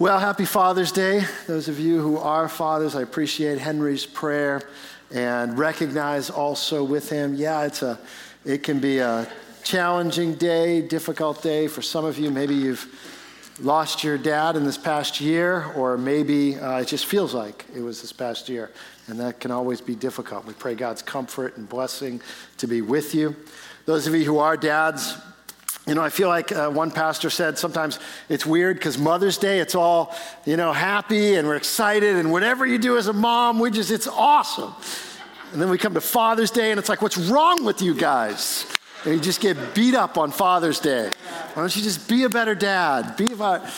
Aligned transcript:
Well, 0.00 0.18
happy 0.18 0.46
Father's 0.46 0.92
Day. 0.92 1.24
Those 1.46 1.68
of 1.68 1.78
you 1.78 2.00
who 2.00 2.16
are 2.16 2.48
fathers, 2.48 2.96
I 2.96 3.02
appreciate 3.02 3.58
Henry's 3.58 4.06
prayer 4.06 4.62
and 5.10 5.58
recognize 5.58 6.30
also 6.30 6.82
with 6.82 7.10
him, 7.10 7.34
yeah, 7.34 7.66
it's 7.66 7.82
a, 7.82 7.98
it 8.46 8.62
can 8.62 8.80
be 8.80 9.00
a 9.00 9.30
challenging 9.62 10.36
day, 10.36 10.80
difficult 10.80 11.42
day 11.42 11.68
for 11.68 11.82
some 11.82 12.06
of 12.06 12.18
you. 12.18 12.30
Maybe 12.30 12.54
you've 12.54 12.88
lost 13.60 14.02
your 14.02 14.16
dad 14.16 14.56
in 14.56 14.64
this 14.64 14.78
past 14.78 15.20
year, 15.20 15.70
or 15.76 15.98
maybe 15.98 16.56
uh, 16.56 16.78
it 16.78 16.88
just 16.88 17.04
feels 17.04 17.34
like 17.34 17.66
it 17.76 17.82
was 17.82 18.00
this 18.00 18.10
past 18.10 18.48
year, 18.48 18.70
and 19.08 19.20
that 19.20 19.38
can 19.38 19.50
always 19.50 19.82
be 19.82 19.94
difficult. 19.94 20.46
We 20.46 20.54
pray 20.54 20.74
God's 20.74 21.02
comfort 21.02 21.58
and 21.58 21.68
blessing 21.68 22.22
to 22.56 22.66
be 22.66 22.80
with 22.80 23.14
you. 23.14 23.36
Those 23.84 24.06
of 24.06 24.14
you 24.14 24.24
who 24.24 24.38
are 24.38 24.56
dads, 24.56 25.18
you 25.90 25.96
know, 25.96 26.02
I 26.02 26.08
feel 26.08 26.28
like 26.28 26.52
uh, 26.52 26.70
one 26.70 26.92
pastor 26.92 27.30
said 27.30 27.58
sometimes 27.58 27.98
it's 28.28 28.46
weird 28.46 28.76
because 28.76 28.96
Mother's 28.96 29.38
Day, 29.38 29.58
it's 29.58 29.74
all, 29.74 30.14
you 30.44 30.56
know, 30.56 30.72
happy 30.72 31.34
and 31.34 31.48
we're 31.48 31.56
excited, 31.56 32.14
and 32.14 32.30
whatever 32.30 32.64
you 32.64 32.78
do 32.78 32.96
as 32.96 33.08
a 33.08 33.12
mom, 33.12 33.58
we 33.58 33.72
just, 33.72 33.90
it's 33.90 34.06
awesome. 34.06 34.72
And 35.52 35.60
then 35.60 35.68
we 35.68 35.78
come 35.78 35.94
to 35.94 36.00
Father's 36.00 36.52
Day, 36.52 36.70
and 36.70 36.78
it's 36.78 36.88
like, 36.88 37.02
what's 37.02 37.18
wrong 37.18 37.64
with 37.64 37.82
you 37.82 37.92
guys? 37.92 38.66
And 39.04 39.14
you 39.14 39.20
just 39.20 39.40
get 39.40 39.74
beat 39.74 39.96
up 39.96 40.16
on 40.16 40.30
Father's 40.30 40.78
Day. 40.78 41.10
Why 41.54 41.62
don't 41.62 41.74
you 41.74 41.82
just 41.82 42.08
be 42.08 42.22
a 42.22 42.28
better 42.28 42.54
dad? 42.54 43.16
Be 43.16 43.32
about, 43.32 43.68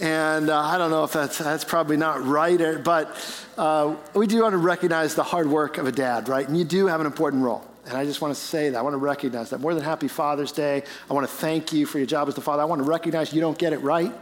and 0.00 0.48
uh, 0.48 0.58
I 0.58 0.78
don't 0.78 0.90
know 0.90 1.04
if 1.04 1.12
that's, 1.12 1.36
that's 1.36 1.64
probably 1.66 1.98
not 1.98 2.24
right, 2.24 2.82
but 2.82 3.44
uh, 3.58 3.96
we 4.14 4.26
do 4.26 4.40
want 4.44 4.54
to 4.54 4.56
recognize 4.56 5.14
the 5.14 5.24
hard 5.24 5.46
work 5.46 5.76
of 5.76 5.86
a 5.86 5.92
dad, 5.92 6.26
right? 6.26 6.48
And 6.48 6.56
you 6.56 6.64
do 6.64 6.86
have 6.86 7.00
an 7.00 7.06
important 7.06 7.42
role. 7.42 7.69
And 7.90 7.98
I 7.98 8.04
just 8.04 8.20
want 8.20 8.32
to 8.32 8.40
say 8.40 8.70
that. 8.70 8.78
I 8.78 8.82
want 8.82 8.94
to 8.94 8.98
recognize 8.98 9.50
that. 9.50 9.58
More 9.58 9.74
than 9.74 9.82
happy 9.82 10.06
Father's 10.06 10.52
Day. 10.52 10.84
I 11.10 11.12
want 11.12 11.28
to 11.28 11.32
thank 11.32 11.72
you 11.72 11.86
for 11.86 11.98
your 11.98 12.06
job 12.06 12.28
as 12.28 12.36
the 12.36 12.40
father. 12.40 12.62
I 12.62 12.64
want 12.64 12.80
to 12.80 12.88
recognize 12.88 13.32
you 13.32 13.40
don't 13.40 13.58
get 13.58 13.72
it 13.72 13.78
right. 13.78 14.12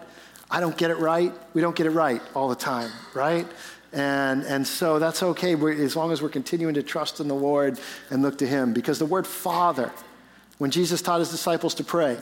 I 0.51 0.61
don't 0.61 0.77
get 0.77 0.91
it 0.91 0.97
right. 0.97 1.35
We 1.53 1.61
don't 1.61 1.77
get 1.77 1.85
it 1.85 1.91
right 1.91 2.23
all 2.35 2.49
the 2.49 2.57
time, 2.57 2.91
right? 3.13 3.47
And, 3.93 4.43
and 4.45 4.67
so 4.67 4.99
that's 4.99 5.23
okay 5.23 5.55
we're, 5.55 5.73
as 5.73 5.97
long 5.97 6.13
as 6.13 6.23
we're 6.23 6.31
continuing 6.31 6.75
to 6.75 6.83
trust 6.83 7.21
in 7.21 7.29
the 7.29 7.35
Lord 7.35 7.79
and 8.09 8.23
look 8.23 8.39
to 8.39 8.47
Him. 8.47 8.73
Because 8.73 8.99
the 8.99 9.07
word 9.07 9.27
Father, 9.27 9.93
when 10.57 10.71
Jesus 10.71 11.03
taught 11.03 11.19
His 11.19 11.31
disciples 11.31 11.75
to 11.75 11.85
pray, 11.85 12.17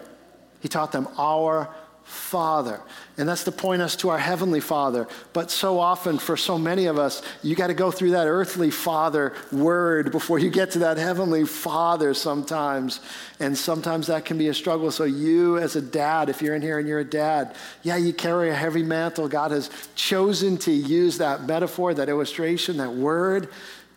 He 0.61 0.69
taught 0.69 0.91
them, 0.91 1.07
Our 1.17 1.73
Father. 2.07 2.81
And 3.19 3.29
that's 3.29 3.45
to 3.45 3.53
point 3.53 3.83
us 3.83 3.97
to 3.97 4.11
our 4.11 4.19
Heavenly 4.19 4.61
Father. 4.61 5.09
But 5.33 5.51
so 5.51 5.81
often, 5.81 6.19
for 6.19 6.37
so 6.37 6.57
many 6.57 6.87
of 6.87 6.99
us, 6.99 7.21
you 7.43 7.57
got 7.57 7.67
to 7.67 7.75
go 7.75 7.91
through 7.91 8.13
that 8.13 8.29
earthly 8.29 8.71
Father 8.71 9.35
word 9.51 10.13
before 10.13 10.39
you 10.39 10.49
get 10.49 10.71
to 10.73 10.79
that 10.81 10.99
Heavenly 10.99 11.45
Father 11.45 12.15
sometimes. 12.15 13.01
And 13.41 13.59
sometimes 13.59 14.07
that 14.07 14.25
can 14.25 14.39
be 14.39 14.49
a 14.49 14.55
struggle. 14.55 14.93
So, 14.93 15.05
you 15.05 15.59
as 15.59 15.75
a 15.75 15.83
dad, 15.83 16.29
if 16.29 16.41
you're 16.41 16.55
in 16.55 16.63
here 16.63 16.79
and 16.79 16.87
you're 16.87 17.01
a 17.01 17.05
dad, 17.05 17.57
yeah, 17.83 17.97
you 17.97 18.13
carry 18.13 18.51
a 18.51 18.55
heavy 18.55 18.85
mantle. 18.85 19.29
God 19.29 19.51
has 19.51 19.71
chosen 19.97 20.57
to 20.59 20.71
use 20.71 21.19
that 21.19 21.43
metaphor, 21.43 21.93
that 21.95 22.09
illustration, 22.09 22.77
that 22.77 22.93
word 22.93 23.49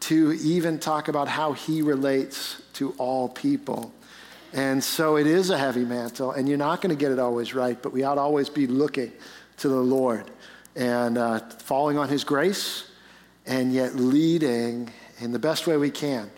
to 0.02 0.34
even 0.42 0.80
talk 0.80 1.10
about 1.10 1.28
how 1.28 1.54
He 1.54 1.84
relates 1.84 2.62
to 2.74 2.92
all 2.98 3.30
people. 3.30 3.94
And 4.54 4.84
so 4.84 5.18
it 5.18 5.28
is 5.28 5.50
a 5.50 5.58
heavy 5.58 5.86
mantle, 5.86 6.32
and 6.32 6.50
you're 6.50 6.58
not 6.58 6.82
going 6.82 6.96
to 6.96 7.00
get 7.00 7.12
it 7.12 7.20
always 7.20 7.54
right, 7.54 7.82
but 7.82 7.94
we 7.94 8.04
ought 8.04 8.16
to 8.16 8.22
always 8.22 8.50
be 8.50 8.66
looking 8.68 9.12
to 9.58 9.70
the 9.70 9.76
Lord 9.76 10.32
and 10.76 11.18
uh, 11.18 11.40
falling 11.40 11.98
on 11.98 12.10
His 12.10 12.24
grace, 12.24 12.90
and 13.46 13.74
yet 13.74 13.96
leading 13.96 14.92
in 15.20 15.32
the 15.32 15.40
best 15.40 15.68
way 15.68 15.78
we 15.78 15.92
can 15.92 16.30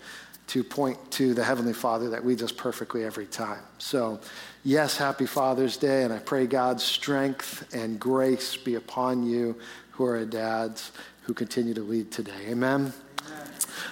to 0.47 0.63
point 0.63 0.97
to 1.11 1.33
the 1.33 1.43
Heavenly 1.43 1.73
Father 1.73 2.09
that 2.09 2.25
leads 2.25 2.43
us 2.43 2.51
perfectly 2.51 3.05
every 3.05 3.27
time. 3.27 3.63
So, 3.77 4.19
yes, 4.65 4.97
happy 4.97 5.25
Father's 5.25 5.77
Day, 5.77 6.03
and 6.03 6.11
I 6.11 6.19
pray 6.19 6.47
God's 6.47 6.83
strength 6.83 7.73
and 7.73 7.97
grace 7.97 8.57
be 8.57 8.75
upon 8.75 9.25
you 9.25 9.55
who 9.91 10.03
are 10.03 10.25
dads 10.25 10.91
who 11.21 11.33
continue 11.33 11.73
to 11.73 11.81
lead 11.81 12.11
today. 12.11 12.47
Amen. 12.49 12.91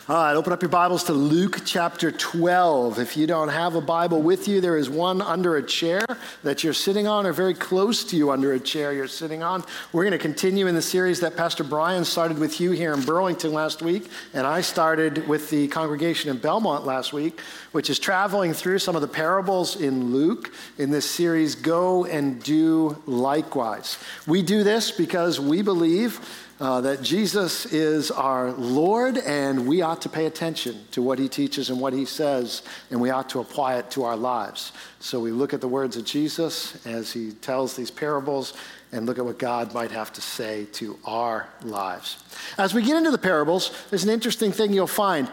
All 0.08 0.16
right, 0.16 0.36
open 0.36 0.54
up 0.54 0.62
your 0.62 0.70
Bibles 0.70 1.04
to 1.06 1.14
Luke 1.14 1.62
chapter 1.66 2.12
12. 2.12 3.00
If 3.00 3.16
you 3.16 3.28
don't 3.28 3.50
have 3.50 3.76
a 3.76 3.82
Bible 3.82 4.22
with 4.22 4.48
you, 4.48 4.62
there 4.62 4.78
is 4.78 4.90
one 4.90 5.22
under 5.22 5.58
a 5.58 5.64
chair 5.64 6.06
that 6.44 6.64
you're 6.64 6.74
sitting 6.74 7.08
on, 7.08 7.26
or 7.26 7.34
very 7.34 7.54
close 7.54 8.04
to 8.06 8.16
you 8.16 8.32
under 8.32 8.54
a 8.54 8.60
chair 8.60 8.94
you're 8.94 9.08
sitting 9.08 9.44
on. 9.44 9.64
We're 9.94 10.04
going 10.04 10.12
to 10.12 10.18
continue 10.18 10.68
in 10.68 10.76
the 10.76 10.82
series 10.82 11.20
that 11.20 11.38
Pastor 11.38 11.64
Brian 11.64 12.06
started 12.06 12.40
with 12.40 12.60
you 12.60 12.72
here 12.72 12.94
in 12.94 13.02
Burlington 13.02 13.54
last 13.54 13.82
week, 13.82 14.10
and 14.34 14.48
I 14.48 14.62
started 14.62 15.28
with 15.28 15.50
the 15.50 15.68
congregation 15.68 16.30
in 16.30 16.38
Belmont 16.38 16.86
last 16.86 17.14
week, 17.14 17.40
which 17.72 17.90
is 17.90 18.00
traveling 18.00 18.54
through 18.54 18.80
some 18.80 18.96
of 18.96 19.02
the 19.02 19.08
parables 19.08 19.76
in 19.76 20.14
Luke 20.14 20.52
in 20.78 20.90
this 20.90 21.10
series, 21.10 21.56
Go 21.56 22.06
and 22.06 22.42
Do 22.42 23.02
Likewise. 23.06 23.98
We 24.26 24.42
do 24.42 24.64
this 24.64 24.92
because 24.92 25.40
we 25.40 25.62
believe 25.62 26.20
uh, 26.60 26.82
that 26.82 27.02
Jesus 27.02 27.66
is 27.68 28.12
our 28.12 28.52
Lord, 28.52 29.18
and 29.18 29.66
we 29.66 29.82
ought 29.82 30.02
to 30.02 30.10
pay 30.10 30.26
attention 30.26 30.78
to 30.92 31.02
what 31.02 31.18
he 31.18 31.30
teaches 31.30 31.70
and 31.70 31.80
what 31.80 31.94
he 31.94 32.06
says, 32.06 32.64
and 32.92 33.00
we 33.00 33.10
ought 33.10 33.30
to 33.30 33.40
apply 33.40 33.76
it 33.78 33.90
to 33.92 34.04
our 34.04 34.18
lives. 34.18 34.74
So 35.00 35.20
we 35.20 35.32
look 35.32 35.54
at 35.54 35.62
the 35.62 35.68
words 35.68 35.96
of 35.96 36.04
Jesus 36.04 36.86
as 36.86 37.14
he 37.14 37.32
tells 37.32 37.76
these 37.76 37.92
parables 37.92 38.54
and 38.92 39.06
look 39.06 39.20
at 39.20 39.26
what 39.26 39.38
God 39.38 39.74
might 39.74 39.92
have 39.92 40.12
to 40.14 40.22
say 40.22 40.66
to 40.74 40.98
our 41.06 41.48
lives. 41.64 42.18
As 42.58 42.74
we 42.74 42.82
get 42.82 42.96
into 42.98 43.12
the 43.12 43.18
parables, 43.18 43.72
there's 43.90 44.04
an 44.04 44.10
interesting 44.10 44.52
thing 44.52 44.74
you'll 44.74 44.88
find. 44.88 45.30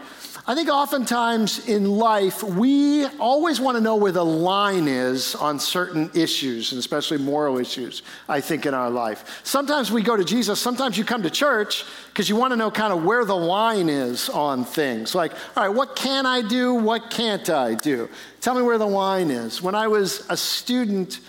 I 0.49 0.55
think 0.55 0.69
oftentimes 0.69 1.67
in 1.67 1.89
life, 1.97 2.41
we 2.41 3.05
always 3.19 3.59
want 3.59 3.75
to 3.75 3.81
know 3.81 3.95
where 3.95 4.13
the 4.13 4.23
line 4.23 4.87
is 4.87 5.35
on 5.35 5.59
certain 5.59 6.09
issues, 6.13 6.71
and 6.71 6.79
especially 6.79 7.17
moral 7.17 7.57
issues, 7.57 8.01
I 8.29 8.39
think, 8.39 8.65
in 8.65 8.73
our 8.73 8.89
life. 8.89 9.41
Sometimes 9.43 9.91
we 9.91 10.01
go 10.03 10.15
to 10.15 10.23
Jesus, 10.23 10.61
sometimes 10.61 10.97
you 10.97 11.03
come 11.03 11.23
to 11.23 11.29
church 11.29 11.83
because 12.07 12.29
you 12.29 12.35
want 12.35 12.51
to 12.51 12.57
know 12.57 12.71
kind 12.71 12.93
of 12.93 13.03
where 13.03 13.25
the 13.25 13.35
line 13.35 13.89
is 13.89 14.29
on 14.29 14.63
things. 14.63 15.13
Like, 15.13 15.33
all 15.57 15.67
right, 15.67 15.75
what 15.75 15.95
can 15.95 16.25
I 16.25 16.41
do? 16.41 16.75
What 16.75 17.09
can't 17.09 17.49
I 17.49 17.73
do? 17.73 18.07
Tell 18.39 18.55
me 18.55 18.61
where 18.61 18.77
the 18.77 18.87
line 18.87 19.31
is. 19.31 19.61
When 19.61 19.75
I 19.75 19.87
was 19.87 20.25
a 20.29 20.37
student, 20.37 21.19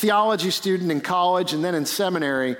theology 0.00 0.50
student 0.50 0.90
in 0.90 0.98
college 0.98 1.52
and 1.52 1.62
then 1.62 1.74
in 1.74 1.84
seminary, 1.84 2.56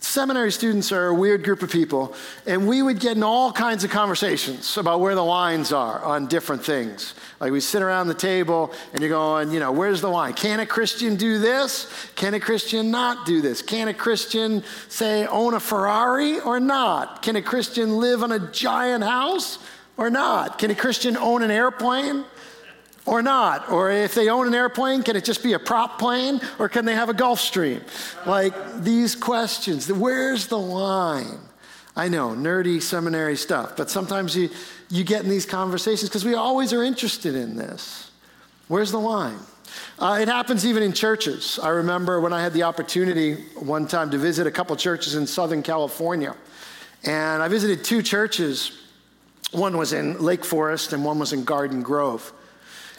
seminary 0.00 0.52
students 0.52 0.92
are 0.92 1.06
a 1.06 1.14
weird 1.14 1.42
group 1.42 1.62
of 1.62 1.70
people, 1.70 2.14
and 2.46 2.68
we 2.68 2.82
would 2.82 3.00
get 3.00 3.16
in 3.16 3.22
all 3.22 3.50
kinds 3.50 3.84
of 3.84 3.90
conversations 3.90 4.76
about 4.76 5.00
where 5.00 5.14
the 5.14 5.24
lines 5.24 5.72
are 5.72 6.04
on 6.04 6.26
different 6.26 6.62
things. 6.62 7.14
Like 7.40 7.52
we 7.52 7.60
sit 7.60 7.80
around 7.80 8.08
the 8.08 8.14
table 8.14 8.70
and 8.92 9.00
you're 9.00 9.08
going, 9.08 9.50
you 9.50 9.60
know, 9.60 9.72
where's 9.72 10.02
the 10.02 10.10
line? 10.10 10.34
Can 10.34 10.60
a 10.60 10.66
Christian 10.66 11.16
do 11.16 11.38
this? 11.38 11.90
Can 12.16 12.34
a 12.34 12.40
Christian 12.40 12.90
not 12.90 13.24
do 13.24 13.40
this? 13.40 13.62
Can 13.62 13.88
a 13.88 13.94
Christian, 13.94 14.62
say, 14.88 15.26
own 15.26 15.54
a 15.54 15.60
Ferrari 15.60 16.38
or 16.40 16.60
not? 16.60 17.22
Can 17.22 17.36
a 17.36 17.42
Christian 17.42 17.96
live 17.96 18.22
in 18.22 18.30
a 18.30 18.52
giant 18.52 19.04
house 19.04 19.58
or 19.96 20.10
not? 20.10 20.58
Can 20.58 20.70
a 20.70 20.74
Christian 20.74 21.16
own 21.16 21.42
an 21.42 21.50
airplane? 21.50 22.26
Or 23.06 23.22
not? 23.22 23.70
Or 23.70 23.90
if 23.90 24.14
they 24.14 24.28
own 24.28 24.46
an 24.46 24.54
airplane, 24.54 25.02
can 25.02 25.16
it 25.16 25.24
just 25.24 25.42
be 25.42 25.54
a 25.54 25.58
prop 25.58 25.98
plane 25.98 26.40
or 26.58 26.68
can 26.68 26.84
they 26.84 26.94
have 26.94 27.08
a 27.08 27.14
Gulfstream? 27.14 27.82
Like 28.26 28.82
these 28.82 29.14
questions, 29.14 29.90
where's 29.90 30.46
the 30.46 30.58
line? 30.58 31.38
I 31.96 32.08
know, 32.08 32.30
nerdy 32.30 32.80
seminary 32.80 33.36
stuff, 33.36 33.76
but 33.76 33.90
sometimes 33.90 34.36
you, 34.36 34.48
you 34.88 35.04
get 35.04 35.22
in 35.22 35.28
these 35.28 35.44
conversations 35.44 36.08
because 36.08 36.24
we 36.24 36.34
always 36.34 36.72
are 36.72 36.82
interested 36.84 37.34
in 37.34 37.56
this. 37.56 38.10
Where's 38.68 38.92
the 38.92 39.00
line? 39.00 39.38
Uh, 39.98 40.18
it 40.20 40.28
happens 40.28 40.64
even 40.64 40.82
in 40.82 40.92
churches. 40.92 41.58
I 41.62 41.68
remember 41.68 42.20
when 42.20 42.32
I 42.32 42.40
had 42.42 42.52
the 42.52 42.62
opportunity 42.62 43.34
one 43.56 43.86
time 43.86 44.10
to 44.10 44.18
visit 44.18 44.46
a 44.46 44.50
couple 44.50 44.74
churches 44.76 45.14
in 45.14 45.26
Southern 45.26 45.62
California. 45.62 46.34
And 47.04 47.42
I 47.42 47.48
visited 47.48 47.84
two 47.84 48.02
churches. 48.02 48.78
One 49.52 49.76
was 49.76 49.92
in 49.92 50.18
Lake 50.20 50.44
Forest 50.44 50.92
and 50.92 51.04
one 51.04 51.18
was 51.18 51.32
in 51.32 51.44
Garden 51.44 51.82
Grove. 51.82 52.32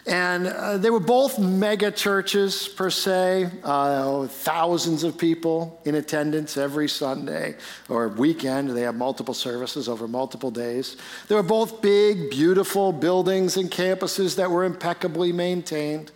And 0.08 0.48
uh, 0.48 0.78
they 0.78 0.90
were 0.90 1.00
both 1.00 1.38
mega 1.38 1.92
churches, 1.92 2.68
per 2.68 2.90
se, 2.90 3.52
uh, 3.64 4.26
thousands 4.28 5.04
of 5.04 5.18
people 5.18 5.80
in 5.86 5.96
attendance 5.96 6.58
every 6.58 6.90
Sunday 6.90 7.56
or 7.88 8.08
weekend. 8.09 8.72
They 8.72 8.82
have 8.82 8.96
multiple 8.96 9.36
services 9.36 9.88
over 9.88 10.08
multiple 10.08 10.50
days. 10.50 10.98
They 11.28 11.36
were 11.36 11.44
both 11.44 11.82
big, 11.82 12.32
beautiful 12.32 12.92
buildings 12.92 13.58
and 13.58 13.70
campuses 13.70 14.36
that 14.38 14.50
were 14.50 14.64
impeccably 14.64 15.32
maintained. 15.32 16.12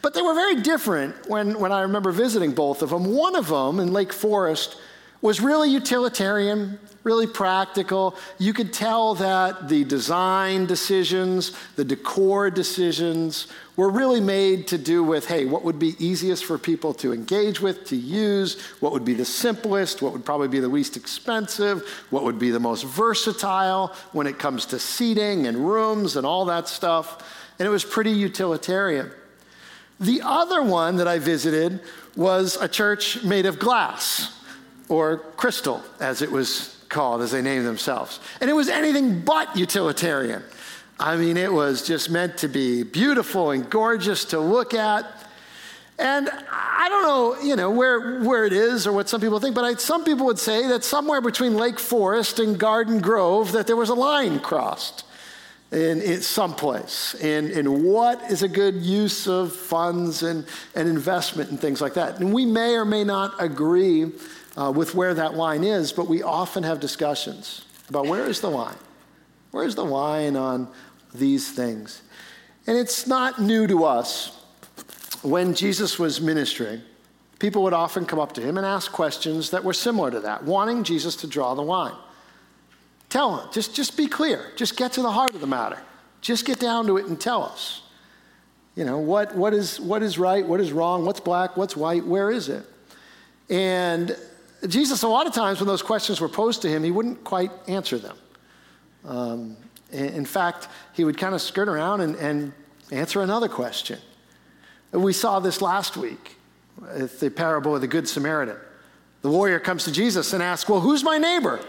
But 0.00 0.14
they 0.14 0.22
were 0.22 0.34
very 0.34 0.62
different 0.62 1.28
when, 1.28 1.58
when 1.58 1.70
I 1.70 1.82
remember 1.82 2.12
visiting 2.12 2.52
both 2.52 2.82
of 2.82 2.90
them. 2.90 3.14
One 3.14 3.36
of 3.36 3.48
them 3.48 3.78
in 3.78 3.92
Lake 3.92 4.12
Forest 4.12 4.76
was 5.20 5.40
really 5.40 5.70
utilitarian, 5.70 6.78
really 7.02 7.26
practical. 7.26 8.14
You 8.38 8.52
could 8.52 8.72
tell 8.72 9.14
that 9.16 9.68
the 9.68 9.82
design 9.84 10.66
decisions, 10.66 11.52
the 11.74 11.84
decor 11.84 12.50
decisions 12.50 13.48
were 13.76 13.90
really 13.90 14.20
made 14.20 14.68
to 14.68 14.78
do 14.78 15.02
with 15.02 15.26
hey, 15.26 15.44
what 15.44 15.64
would 15.64 15.78
be 15.78 15.94
easiest 15.98 16.44
for 16.44 16.56
people 16.56 16.94
to 16.94 17.12
engage 17.12 17.60
with, 17.60 17.84
to 17.86 17.96
use, 17.96 18.60
what 18.80 18.92
would 18.92 19.04
be 19.04 19.14
the 19.14 19.24
simplest, 19.24 20.02
what 20.02 20.12
would 20.12 20.24
probably 20.24 20.48
be 20.48 20.60
the 20.60 20.68
least 20.68 20.96
expensive, 20.96 21.88
what 22.10 22.22
would 22.22 22.38
be 22.38 22.50
the 22.50 22.60
most 22.60 22.84
versatile 22.84 23.94
when 24.12 24.26
it 24.26 24.38
comes 24.38 24.66
to 24.66 24.78
seating 24.78 25.46
and 25.46 25.56
rooms 25.68 26.16
and 26.16 26.26
all 26.26 26.44
that 26.44 26.68
stuff. 26.68 27.24
And 27.58 27.66
it 27.66 27.70
was 27.70 27.84
pretty 27.84 28.12
utilitarian. 28.12 29.10
The 29.98 30.22
other 30.22 30.62
one 30.62 30.96
that 30.96 31.08
I 31.08 31.18
visited 31.18 31.80
was 32.14 32.56
a 32.60 32.68
church 32.68 33.24
made 33.24 33.46
of 33.46 33.58
glass 33.58 34.37
or 34.88 35.18
crystal, 35.36 35.82
as 36.00 36.22
it 36.22 36.30
was 36.30 36.76
called, 36.88 37.22
as 37.22 37.32
they 37.32 37.42
named 37.42 37.66
themselves. 37.66 38.20
And 38.40 38.48
it 38.48 38.54
was 38.54 38.68
anything 38.68 39.20
but 39.20 39.56
utilitarian. 39.56 40.42
I 41.00 41.16
mean, 41.16 41.36
it 41.36 41.52
was 41.52 41.86
just 41.86 42.10
meant 42.10 42.38
to 42.38 42.48
be 42.48 42.82
beautiful 42.82 43.52
and 43.52 43.68
gorgeous 43.68 44.24
to 44.26 44.40
look 44.40 44.74
at. 44.74 45.06
And 45.98 46.30
I 46.50 46.88
don't 46.88 47.02
know, 47.02 47.40
you 47.42 47.56
know, 47.56 47.70
where, 47.70 48.20
where 48.20 48.44
it 48.44 48.52
is 48.52 48.86
or 48.86 48.92
what 48.92 49.08
some 49.08 49.20
people 49.20 49.40
think, 49.40 49.54
but 49.54 49.64
I, 49.64 49.74
some 49.74 50.04
people 50.04 50.26
would 50.26 50.38
say 50.38 50.66
that 50.68 50.84
somewhere 50.84 51.20
between 51.20 51.56
Lake 51.56 51.78
Forest 51.78 52.38
and 52.38 52.58
Garden 52.58 53.00
Grove 53.00 53.52
that 53.52 53.66
there 53.66 53.76
was 53.76 53.88
a 53.88 53.94
line 53.94 54.38
crossed 54.38 55.04
in, 55.72 56.00
in 56.00 56.20
some 56.20 56.54
place 56.54 57.14
in, 57.14 57.50
in 57.50 57.82
what 57.84 58.22
is 58.30 58.42
a 58.42 58.48
good 58.48 58.76
use 58.76 59.26
of 59.26 59.52
funds 59.52 60.22
and, 60.22 60.46
and 60.74 60.88
investment 60.88 61.50
and 61.50 61.60
things 61.60 61.80
like 61.80 61.94
that. 61.94 62.20
And 62.20 62.32
we 62.32 62.46
may 62.46 62.74
or 62.74 62.84
may 62.84 63.04
not 63.04 63.34
agree 63.38 64.12
uh, 64.58 64.72
with 64.72 64.94
where 64.94 65.14
that 65.14 65.34
line 65.34 65.62
is, 65.62 65.92
but 65.92 66.08
we 66.08 66.22
often 66.22 66.64
have 66.64 66.80
discussions 66.80 67.64
about 67.88 68.06
where 68.06 68.26
is 68.26 68.40
the 68.40 68.50
line? 68.50 68.76
Where 69.52 69.64
is 69.64 69.76
the 69.76 69.84
line 69.84 70.34
on 70.34 70.68
these 71.14 71.52
things? 71.52 72.02
And 72.66 72.76
it's 72.76 73.06
not 73.06 73.40
new 73.40 73.66
to 73.68 73.84
us. 73.84 74.36
When 75.22 75.54
Jesus 75.54 75.98
was 75.98 76.20
ministering, 76.20 76.82
people 77.38 77.62
would 77.62 77.72
often 77.72 78.04
come 78.04 78.18
up 78.18 78.32
to 78.32 78.40
him 78.40 78.56
and 78.56 78.66
ask 78.66 78.90
questions 78.90 79.50
that 79.50 79.62
were 79.62 79.72
similar 79.72 80.10
to 80.10 80.20
that, 80.20 80.42
wanting 80.44 80.82
Jesus 80.82 81.14
to 81.16 81.28
draw 81.28 81.54
the 81.54 81.62
line. 81.62 81.94
Tell 83.10 83.38
him, 83.38 83.48
just, 83.52 83.74
just 83.74 83.96
be 83.96 84.06
clear. 84.06 84.52
Just 84.56 84.76
get 84.76 84.92
to 84.94 85.02
the 85.02 85.10
heart 85.10 85.34
of 85.34 85.40
the 85.40 85.46
matter. 85.46 85.78
Just 86.20 86.44
get 86.44 86.58
down 86.58 86.86
to 86.88 86.96
it 86.98 87.06
and 87.06 87.18
tell 87.18 87.44
us. 87.44 87.82
You 88.74 88.84
know, 88.84 88.98
what, 88.98 89.34
what, 89.34 89.54
is, 89.54 89.80
what 89.80 90.02
is 90.02 90.18
right? 90.18 90.46
What 90.46 90.60
is 90.60 90.72
wrong? 90.72 91.04
What's 91.04 91.20
black? 91.20 91.56
What's 91.56 91.76
white? 91.76 92.04
Where 92.04 92.30
is 92.30 92.48
it? 92.48 92.64
And 93.48 94.16
Jesus, 94.66 95.02
a 95.02 95.08
lot 95.08 95.26
of 95.26 95.32
times 95.32 95.60
when 95.60 95.68
those 95.68 95.82
questions 95.82 96.20
were 96.20 96.28
posed 96.28 96.62
to 96.62 96.68
him, 96.68 96.82
he 96.82 96.90
wouldn't 96.90 97.22
quite 97.22 97.50
answer 97.68 97.98
them. 97.98 98.16
Um, 99.04 99.56
in 99.92 100.24
fact, 100.24 100.68
he 100.92 101.04
would 101.04 101.16
kind 101.16 101.34
of 101.34 101.40
skirt 101.40 101.68
around 101.68 102.00
and, 102.00 102.16
and 102.16 102.52
answer 102.90 103.22
another 103.22 103.48
question. 103.48 103.98
We 104.92 105.12
saw 105.12 105.38
this 105.40 105.62
last 105.62 105.96
week 105.96 106.36
with 106.80 107.20
the 107.20 107.30
parable 107.30 107.74
of 107.74 107.80
the 107.80 107.86
Good 107.86 108.08
Samaritan. 108.08 108.56
The 109.22 109.30
warrior 109.30 109.60
comes 109.60 109.84
to 109.84 109.92
Jesus 109.92 110.32
and 110.32 110.42
asks, 110.42 110.68
Well, 110.68 110.80
who's 110.80 111.02
my 111.02 111.18
neighbor? 111.18 111.60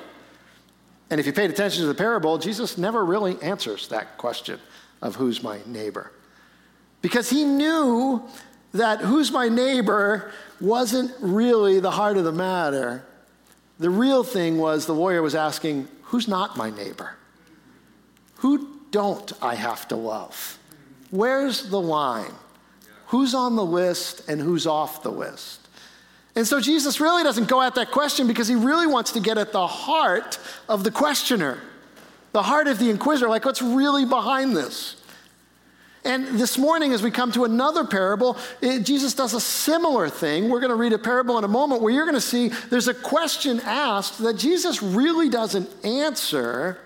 And 1.09 1.19
if 1.19 1.25
you 1.25 1.33
paid 1.33 1.49
attention 1.49 1.81
to 1.81 1.87
the 1.87 1.95
parable, 1.95 2.37
Jesus 2.37 2.77
never 2.77 3.03
really 3.03 3.41
answers 3.41 3.87
that 3.87 4.17
question 4.17 4.59
of 5.01 5.15
who's 5.15 5.41
my 5.41 5.59
neighbor. 5.65 6.11
Because 7.01 7.29
he 7.29 7.43
knew 7.43 8.23
that 8.73 8.99
who's 8.99 9.31
my 9.31 9.49
neighbor 9.49 10.31
wasn't 10.61 11.11
really 11.19 11.79
the 11.79 11.91
heart 11.91 12.17
of 12.17 12.23
the 12.23 12.31
matter. 12.31 13.03
The 13.79 13.89
real 13.89 14.23
thing 14.23 14.57
was 14.57 14.85
the 14.85 14.93
warrior 14.93 15.21
was 15.21 15.35
asking, 15.35 15.87
Who's 16.03 16.27
not 16.27 16.57
my 16.57 16.69
neighbor? 16.69 17.15
Who 18.37 18.79
don't 18.91 19.31
I 19.41 19.55
have 19.55 19.87
to 19.89 19.95
love? 19.95 20.57
Where's 21.11 21.69
the 21.69 21.79
line? 21.79 22.33
Who's 23.07 23.33
on 23.33 23.55
the 23.55 23.65
list 23.65 24.27
and 24.29 24.39
who's 24.41 24.67
off 24.67 25.03
the 25.03 25.11
list? 25.11 25.67
And 26.35 26.47
so 26.47 26.59
Jesus 26.59 26.99
really 26.99 27.23
doesn't 27.23 27.47
go 27.47 27.61
at 27.61 27.75
that 27.75 27.91
question 27.91 28.27
because 28.27 28.47
he 28.47 28.55
really 28.55 28.87
wants 28.87 29.11
to 29.13 29.19
get 29.19 29.37
at 29.37 29.51
the 29.51 29.65
heart 29.67 30.39
of 30.67 30.83
the 30.83 30.91
questioner, 30.91 31.59
the 32.31 32.43
heart 32.43 32.67
of 32.67 32.79
the 32.79 32.89
inquisitor, 32.89 33.27
like 33.27 33.45
what's 33.45 33.61
really 33.61 34.05
behind 34.05 34.55
this. 34.55 34.95
And 36.05 36.39
this 36.39 36.57
morning, 36.57 36.93
as 36.93 37.03
we 37.03 37.11
come 37.11 37.31
to 37.33 37.43
another 37.43 37.83
parable, 37.83 38.37
it, 38.61 38.83
Jesus 38.83 39.13
does 39.13 39.33
a 39.33 39.41
similar 39.41 40.09
thing. 40.09 40.49
We're 40.49 40.61
going 40.61 40.69
to 40.69 40.75
read 40.75 40.93
a 40.93 40.97
parable 40.97 41.37
in 41.37 41.43
a 41.43 41.49
moment 41.49 41.81
where 41.81 41.93
you're 41.93 42.05
going 42.05 42.15
to 42.15 42.21
see 42.21 42.49
there's 42.69 42.87
a 42.87 42.93
question 42.93 43.59
asked 43.61 44.19
that 44.19 44.37
Jesus 44.37 44.81
really 44.81 45.29
doesn't 45.29 45.69
answer, 45.83 46.79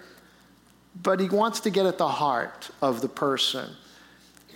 but 1.01 1.19
he 1.19 1.29
wants 1.29 1.59
to 1.61 1.69
get 1.69 1.85
at 1.85 1.99
the 1.99 2.07
heart 2.07 2.71
of 2.81 3.01
the 3.01 3.09
person 3.09 3.69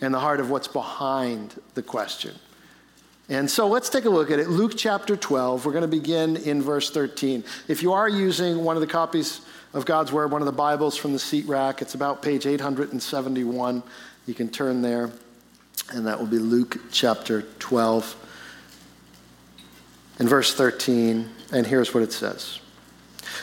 and 0.01 0.13
the 0.13 0.19
heart 0.19 0.39
of 0.39 0.49
what's 0.49 0.67
behind 0.67 1.61
the 1.75 1.83
question. 1.83 2.33
And 3.29 3.49
so 3.51 3.67
let's 3.67 3.89
take 3.89 4.05
a 4.05 4.09
look 4.09 4.31
at 4.31 4.39
it. 4.39 4.47
Luke 4.47 4.73
chapter 4.77 5.17
12, 5.17 5.65
we're 5.65 5.73
going 5.73 5.81
to 5.81 5.87
begin 5.87 6.37
in 6.37 6.61
verse 6.61 6.89
13. 6.89 7.43
If 7.67 7.83
you 7.83 7.91
are 7.91 8.07
using 8.07 8.63
one 8.63 8.77
of 8.77 8.81
the 8.81 8.87
copies 8.87 9.41
of 9.73 9.85
God's 9.85 10.13
Word, 10.13 10.31
one 10.31 10.41
of 10.41 10.45
the 10.45 10.53
Bibles 10.53 10.95
from 10.95 11.11
the 11.11 11.19
seat 11.19 11.45
rack, 11.45 11.81
it's 11.81 11.93
about 11.93 12.21
page 12.21 12.45
871. 12.45 13.83
You 14.27 14.33
can 14.33 14.49
turn 14.49 14.81
there, 14.81 15.09
and 15.93 16.05
that 16.05 16.19
will 16.19 16.27
be 16.27 16.37
Luke 16.37 16.77
chapter 16.91 17.43
12 17.59 18.15
and 20.19 20.27
verse 20.27 20.53
13. 20.53 21.29
And 21.53 21.65
here's 21.65 21.93
what 21.93 22.03
it 22.03 22.11
says 22.11 22.59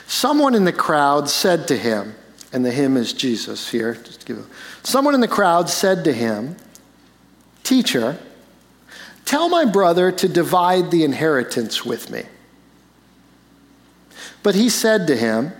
Someone 0.06 0.54
in 0.54 0.66
the 0.66 0.72
crowd 0.74 1.30
said 1.30 1.66
to 1.68 1.76
him, 1.76 2.14
and 2.52 2.62
the 2.62 2.70
him 2.70 2.98
is 2.98 3.14
Jesus 3.14 3.70
here. 3.70 3.94
Just 3.94 4.26
give 4.26 4.36
a, 4.36 4.44
someone 4.86 5.14
in 5.14 5.22
the 5.22 5.28
crowd 5.28 5.70
said 5.70 6.04
to 6.04 6.12
him, 6.12 6.56
Teacher, 7.62 8.18
Tell 9.24 9.48
my 9.48 9.64
brother 9.64 10.12
to 10.12 10.28
divide 10.28 10.90
the 10.90 11.02
inheritance 11.02 11.82
with 11.82 12.10
me. 12.10 12.24
But 14.42 14.54
he 14.54 14.68
said 14.68 15.06
to 15.06 15.16
him, 15.16 15.52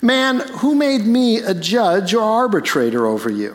Man, 0.00 0.40
who 0.40 0.74
made 0.74 1.04
me 1.04 1.40
a 1.40 1.52
judge 1.52 2.14
or 2.14 2.22
arbitrator 2.22 3.06
over 3.06 3.28
you? 3.28 3.54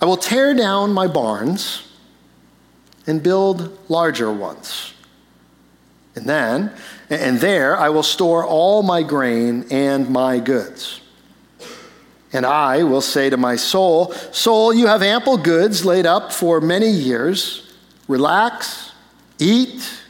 I 0.00 0.04
will 0.04 0.16
tear 0.16 0.54
down 0.54 0.92
my 0.92 1.06
barns 1.08 1.88
and 3.06 3.22
build 3.22 3.76
larger 3.88 4.32
ones. 4.32 4.94
And 6.14 6.26
then, 6.26 6.72
and 7.10 7.38
there 7.38 7.76
I 7.76 7.88
will 7.88 8.02
store 8.02 8.44
all 8.44 8.82
my 8.82 9.02
grain 9.02 9.66
and 9.70 10.10
my 10.10 10.38
goods. 10.38 11.00
And 12.32 12.44
I 12.44 12.82
will 12.82 13.00
say 13.00 13.30
to 13.30 13.36
my 13.36 13.56
soul, 13.56 14.12
Soul, 14.32 14.74
you 14.74 14.86
have 14.86 15.02
ample 15.02 15.38
goods 15.38 15.84
laid 15.84 16.06
up 16.06 16.32
for 16.32 16.60
many 16.60 16.90
years. 16.90 17.72
Relax, 18.06 18.92
eat, 19.38 20.02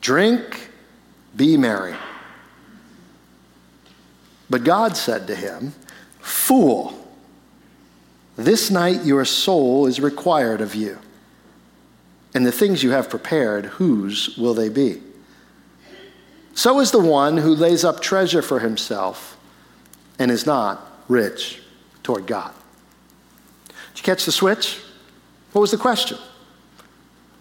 drink, 0.00 0.70
be 1.36 1.56
merry. 1.56 1.94
But 4.50 4.64
God 4.64 4.96
said 4.96 5.26
to 5.28 5.34
him, 5.34 5.72
Fool, 6.20 7.03
this 8.36 8.70
night 8.70 9.04
your 9.04 9.24
soul 9.24 9.86
is 9.86 10.00
required 10.00 10.60
of 10.60 10.74
you. 10.74 10.98
And 12.34 12.44
the 12.44 12.52
things 12.52 12.82
you 12.82 12.90
have 12.90 13.08
prepared, 13.08 13.66
whose 13.66 14.36
will 14.36 14.54
they 14.54 14.68
be? 14.68 15.00
So 16.54 16.80
is 16.80 16.90
the 16.90 17.00
one 17.00 17.36
who 17.36 17.54
lays 17.54 17.84
up 17.84 18.00
treasure 18.00 18.42
for 18.42 18.60
himself 18.60 19.36
and 20.18 20.30
is 20.30 20.46
not 20.46 21.02
rich 21.08 21.62
toward 22.02 22.26
God. 22.26 22.52
Did 23.68 23.98
you 23.98 24.02
catch 24.02 24.24
the 24.24 24.32
switch? 24.32 24.80
What 25.52 25.60
was 25.60 25.70
the 25.70 25.76
question? 25.76 26.18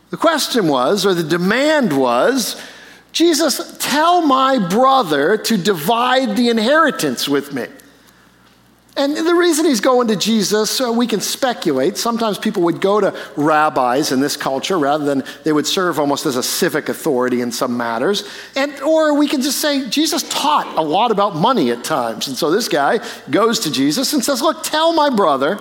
The 0.10 0.18
question 0.18 0.68
was, 0.68 1.06
or 1.06 1.14
the 1.14 1.24
demand 1.24 1.98
was, 1.98 2.62
Jesus, 3.12 3.78
tell 3.80 4.26
my 4.26 4.60
brother 4.60 5.38
to 5.38 5.58
divide 5.58 6.36
the 6.36 6.50
inheritance 6.50 7.28
with 7.28 7.54
me. 7.54 7.66
And 8.96 9.18
the 9.18 9.34
reason 9.34 9.66
he's 9.66 9.82
going 9.82 10.08
to 10.10 10.16
Jesus, 10.16 10.70
so 10.70 10.92
we 10.92 11.08
can 11.08 11.20
speculate. 11.20 11.98
Sometimes 11.98 12.38
people 12.38 12.62
would 12.64 12.80
go 12.80 13.00
to 13.00 13.18
rabbis 13.36 14.12
in 14.12 14.20
this 14.20 14.38
culture 14.38 14.78
rather 14.78 15.04
than 15.04 15.24
they 15.44 15.52
would 15.52 15.66
serve 15.66 16.00
almost 16.00 16.28
as 16.28 16.36
a 16.36 16.44
civic 16.44 16.90
authority 16.90 17.42
in 17.42 17.52
some 17.52 17.76
matters. 17.76 18.30
And, 18.56 18.80
or 18.82 19.18
we 19.18 19.28
can 19.28 19.42
just 19.42 19.60
say 19.60 19.90
Jesus 19.90 20.22
taught 20.30 20.78
a 20.78 20.82
lot 20.82 21.10
about 21.10 21.36
money 21.36 21.72
at 21.72 21.84
times. 21.84 22.28
And 22.28 22.38
so 22.38 22.52
this 22.52 22.68
guy 22.68 23.00
goes 23.32 23.60
to 23.62 23.72
Jesus 23.72 24.14
and 24.14 24.24
says, 24.24 24.44
Look, 24.44 24.62
tell 24.62 24.94
my 24.94 25.10
brother 25.10 25.60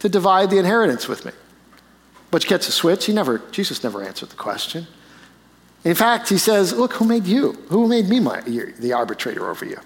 to 0.00 0.08
divide 0.08 0.50
the 0.50 0.58
inheritance 0.58 1.06
with 1.06 1.24
me. 1.24 1.32
But 2.32 2.42
you 2.42 2.48
catch 2.48 2.66
the 2.66 2.72
switch? 2.72 3.06
He 3.06 3.12
never, 3.12 3.38
Jesus 3.52 3.84
never 3.84 4.02
answered 4.02 4.30
the 4.30 4.36
question. 4.36 4.88
In 5.84 5.94
fact, 5.94 6.28
he 6.28 6.38
says, 6.38 6.72
Look, 6.72 6.94
who 6.94 7.04
made 7.04 7.24
you? 7.24 7.52
Who 7.68 7.86
made 7.86 8.08
me 8.08 8.18
my, 8.18 8.40
the 8.40 8.92
arbitrator 8.92 9.48
over 9.48 9.64
you? 9.64 9.78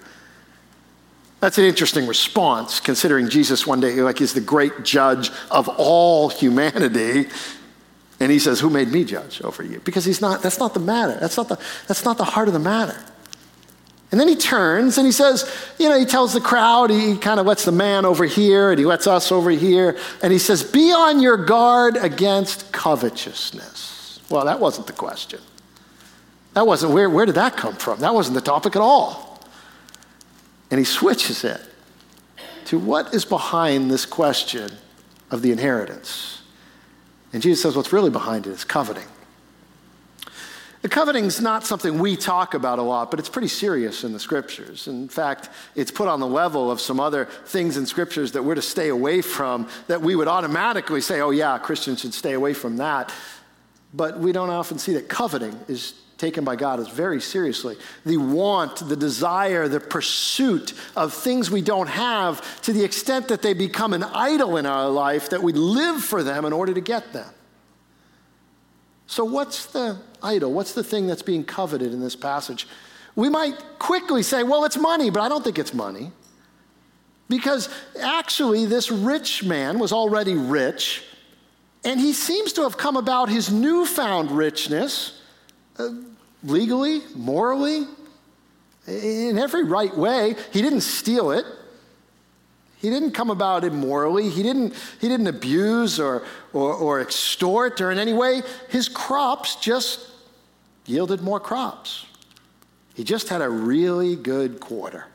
That's 1.43 1.57
an 1.57 1.65
interesting 1.65 2.07
response, 2.07 2.79
considering 2.79 3.27
Jesus 3.27 3.67
one 3.67 3.81
day, 3.81 4.01
like, 4.01 4.19
he's 4.19 4.33
the 4.33 4.39
great 4.39 4.85
judge 4.85 5.29
of 5.51 5.67
all 5.67 6.29
humanity. 6.29 7.27
And 8.21 8.31
he 8.31 8.39
says, 8.39 8.61
Who 8.61 8.69
made 8.69 8.87
me 8.87 9.03
judge 9.03 9.41
over 9.41 9.61
you? 9.61 9.81
Because 9.81 10.05
he's 10.05 10.21
not, 10.21 10.41
that's 10.41 10.57
not 10.57 10.73
the 10.73 10.79
matter. 10.79 11.17
That's 11.19 11.35
not 11.35 11.49
the, 11.49 11.59
that's 11.85 12.05
not 12.05 12.17
the 12.17 12.23
heart 12.23 12.47
of 12.47 12.53
the 12.53 12.61
matter. 12.61 12.97
And 14.09 14.21
then 14.21 14.29
he 14.29 14.37
turns 14.37 14.97
and 14.97 15.05
he 15.05 15.11
says, 15.11 15.53
you 15.77 15.89
know, 15.89 15.99
he 15.99 16.05
tells 16.05 16.31
the 16.31 16.39
crowd, 16.39 16.91
he 16.91 17.17
kind 17.17 17.41
of 17.41 17.45
lets 17.45 17.65
the 17.65 17.73
man 17.73 18.05
over 18.05 18.23
here 18.23 18.69
and 18.69 18.79
he 18.79 18.85
lets 18.85 19.05
us 19.05 19.29
over 19.29 19.49
here. 19.49 19.97
And 20.21 20.31
he 20.31 20.39
says, 20.39 20.63
Be 20.63 20.93
on 20.93 21.19
your 21.19 21.35
guard 21.35 21.97
against 21.97 22.71
covetousness. 22.71 24.21
Well, 24.29 24.45
that 24.45 24.61
wasn't 24.61 24.87
the 24.87 24.93
question. 24.93 25.41
That 26.53 26.65
wasn't, 26.65 26.93
where, 26.93 27.09
where 27.09 27.25
did 27.25 27.35
that 27.35 27.57
come 27.57 27.75
from? 27.75 27.99
That 27.99 28.13
wasn't 28.13 28.35
the 28.35 28.41
topic 28.41 28.77
at 28.77 28.81
all. 28.81 29.32
And 30.73 30.79
he 30.79 30.85
switches 30.85 31.43
it 31.43 31.61
to 32.65 32.79
what 32.79 33.13
is 33.13 33.25
behind 33.25 33.91
this 33.91 34.07
question 34.07 34.71
of 35.29 35.43
the 35.43 35.51
inheritance. 35.51 36.41
And 37.31 37.43
Jesus 37.43 37.61
says, 37.61 37.75
What's 37.75 37.93
really 37.93 38.09
behind 38.09 38.47
it 38.47 38.49
is 38.49 38.63
coveting. 38.63 39.03
The 40.81 40.89
coveting 40.89 41.25
is 41.25 41.39
not 41.39 41.63
something 41.63 41.99
we 41.99 42.15
talk 42.15 42.55
about 42.55 42.79
a 42.79 42.81
lot, 42.81 43.11
but 43.11 43.19
it's 43.19 43.29
pretty 43.29 43.49
serious 43.49 44.03
in 44.03 44.13
the 44.13 44.19
scriptures. 44.19 44.87
In 44.87 45.07
fact, 45.09 45.49
it's 45.75 45.91
put 45.91 46.07
on 46.07 46.19
the 46.19 46.25
level 46.25 46.71
of 46.71 46.81
some 46.81 46.99
other 46.99 47.25
things 47.45 47.77
in 47.77 47.85
scriptures 47.85 48.31
that 48.31 48.41
we're 48.41 48.55
to 48.55 48.61
stay 48.63 48.89
away 48.89 49.21
from, 49.21 49.69
that 49.85 50.01
we 50.01 50.15
would 50.15 50.27
automatically 50.27 51.01
say, 51.01 51.21
oh, 51.21 51.29
yeah, 51.29 51.59
Christians 51.59 52.01
should 52.01 52.15
stay 52.15 52.33
away 52.33 52.55
from 52.55 52.77
that. 52.77 53.13
But 53.93 54.17
we 54.17 54.31
don't 54.31 54.49
often 54.49 54.79
see 54.79 54.93
that 54.95 55.07
coveting 55.07 55.59
is 55.67 55.93
taken 56.17 56.43
by 56.43 56.55
God 56.55 56.79
as 56.79 56.87
very 56.87 57.19
seriously. 57.19 57.75
The 58.05 58.17
want, 58.17 58.87
the 58.87 58.95
desire, 58.95 59.67
the 59.67 59.79
pursuit 59.79 60.73
of 60.95 61.13
things 61.13 61.49
we 61.49 61.61
don't 61.61 61.89
have 61.89 62.61
to 62.61 62.73
the 62.73 62.83
extent 62.83 63.27
that 63.27 63.41
they 63.41 63.53
become 63.53 63.93
an 63.93 64.03
idol 64.03 64.57
in 64.57 64.65
our 64.65 64.89
life, 64.89 65.29
that 65.29 65.41
we 65.41 65.53
live 65.53 66.03
for 66.03 66.23
them 66.23 66.45
in 66.45 66.53
order 66.53 66.73
to 66.73 66.81
get 66.81 67.13
them. 67.13 67.29
So, 69.07 69.25
what's 69.25 69.65
the 69.67 69.99
idol? 70.21 70.53
What's 70.53 70.73
the 70.73 70.83
thing 70.83 71.07
that's 71.07 71.21
being 71.21 71.43
coveted 71.43 71.93
in 71.93 71.99
this 71.99 72.15
passage? 72.15 72.67
We 73.15 73.29
might 73.29 73.55
quickly 73.77 74.23
say, 74.23 74.43
well, 74.43 74.65
it's 74.65 74.77
money, 74.77 75.09
but 75.09 75.21
I 75.21 75.29
don't 75.29 75.43
think 75.43 75.59
it's 75.59 75.73
money. 75.73 76.11
Because 77.29 77.69
actually, 78.01 78.65
this 78.65 78.91
rich 78.91 79.43
man 79.43 79.77
was 79.79 79.91
already 79.91 80.35
rich, 80.35 81.03
and 81.83 81.99
he 81.99 82.13
seems 82.13 82.53
to 82.53 82.63
have 82.63 82.77
come 82.77 82.97
about 82.97 83.29
his 83.29 83.51
newfound 83.51 84.31
richness 84.31 85.19
uh, 85.79 85.89
legally, 86.43 87.01
morally, 87.15 87.87
in 88.87 89.37
every 89.37 89.63
right 89.63 89.95
way. 89.95 90.35
He 90.51 90.61
didn't 90.61 90.81
steal 90.81 91.31
it. 91.31 91.45
He 92.77 92.89
didn't 92.89 93.11
come 93.11 93.29
about 93.29 93.63
immorally. 93.63 94.29
He 94.29 94.43
didn't, 94.43 94.73
he 94.99 95.07
didn't 95.07 95.27
abuse 95.27 95.99
or, 95.99 96.25
or, 96.51 96.73
or 96.73 96.99
extort 96.99 97.79
or 97.79 97.91
in 97.91 97.97
any 97.97 98.11
way. 98.11 98.41
His 98.69 98.89
crops 98.89 99.55
just 99.55 100.11
yielded 100.85 101.21
more 101.21 101.39
crops. 101.39 102.05
He 102.93 103.05
just 103.05 103.29
had 103.29 103.41
a 103.41 103.49
really 103.49 104.17
good 104.17 104.59
quarter. 104.59 105.05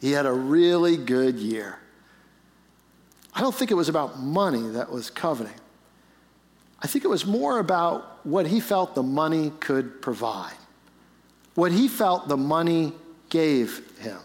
He 0.00 0.10
had 0.10 0.26
a 0.26 0.32
really 0.32 0.96
good 0.96 1.36
year. 1.36 1.78
I 3.32 3.40
don't 3.40 3.54
think 3.54 3.70
it 3.70 3.74
was 3.74 3.88
about 3.88 4.18
money 4.18 4.68
that 4.70 4.90
was 4.90 5.08
coveting. 5.08 5.54
I 6.82 6.88
think 6.88 7.04
it 7.04 7.08
was 7.08 7.24
more 7.24 7.58
about 7.58 8.26
what 8.26 8.46
he 8.46 8.58
felt 8.60 8.94
the 8.94 9.02
money 9.02 9.52
could 9.60 10.02
provide, 10.02 10.56
what 11.54 11.70
he 11.70 11.86
felt 11.86 12.28
the 12.28 12.36
money 12.36 12.92
gave 13.28 13.82
him. 13.98 14.18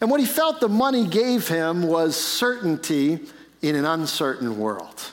And 0.00 0.10
what 0.10 0.18
he 0.18 0.26
felt 0.26 0.60
the 0.60 0.68
money 0.68 1.06
gave 1.06 1.46
him 1.46 1.82
was 1.82 2.16
certainty 2.16 3.20
in 3.60 3.76
an 3.76 3.84
uncertain 3.84 4.58
world. 4.58 5.12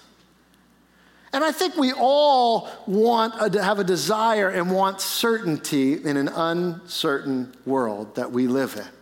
And 1.32 1.44
I 1.44 1.52
think 1.52 1.76
we 1.76 1.94
all 1.94 2.68
want 2.88 3.54
to 3.54 3.64
have 3.64 3.78
a 3.78 3.84
desire 3.84 4.50
and 4.50 4.72
want 4.72 5.00
certainty 5.00 5.94
in 6.04 6.18
an 6.18 6.28
uncertain 6.30 7.54
world 7.66 8.16
that 8.16 8.32
we 8.32 8.48
live 8.48 8.76
in. 8.78 8.99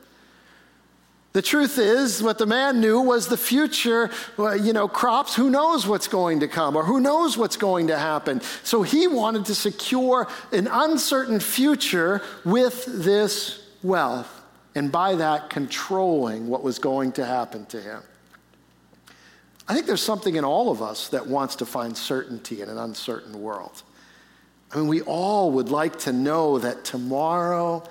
The 1.38 1.44
truth 1.44 1.78
is, 1.78 2.24
what 2.24 2.40
the 2.40 2.48
man 2.48 2.82
knew 2.82 3.00
was 3.00 3.28
the 3.28 3.38
future, 3.38 4.10
uh, 4.40 4.54
you 4.54 4.74
know, 4.74 4.88
crops, 4.88 5.36
who 5.36 5.52
knows 5.52 5.86
what's 5.86 6.08
going 6.08 6.40
to 6.40 6.48
come 6.48 6.76
or 6.76 6.84
who 6.84 7.00
knows 7.00 7.38
what's 7.38 7.58
going 7.58 7.90
to 7.90 7.98
happen. 8.00 8.42
So 8.64 8.82
he 8.82 9.06
wanted 9.06 9.46
to 9.46 9.54
secure 9.54 10.28
an 10.52 10.66
uncertain 10.66 11.40
future 11.40 12.24
with 12.44 12.86
this 12.88 13.62
wealth 13.84 14.42
and 14.74 14.92
by 14.92 15.14
that, 15.14 15.52
controlling 15.52 16.48
what 16.48 16.64
was 16.64 16.80
going 16.80 17.12
to 17.12 17.24
happen 17.24 17.68
to 17.68 17.80
him. 17.80 18.02
I 19.68 19.76
think 19.76 19.86
there's 19.86 20.02
something 20.02 20.38
in 20.38 20.44
all 20.44 20.72
of 20.72 20.82
us 20.82 21.10
that 21.10 21.28
wants 21.28 21.58
to 21.58 21.68
find 21.68 21.96
certainty 21.96 22.64
in 22.64 22.70
an 22.70 22.80
uncertain 22.80 23.40
world. 23.40 23.84
I 24.74 24.78
mean, 24.78 24.88
we 24.88 25.02
all 25.02 25.52
would 25.52 25.70
like 25.70 26.00
to 26.00 26.12
know 26.12 26.58
that 26.58 26.84
tomorrow 26.84 27.84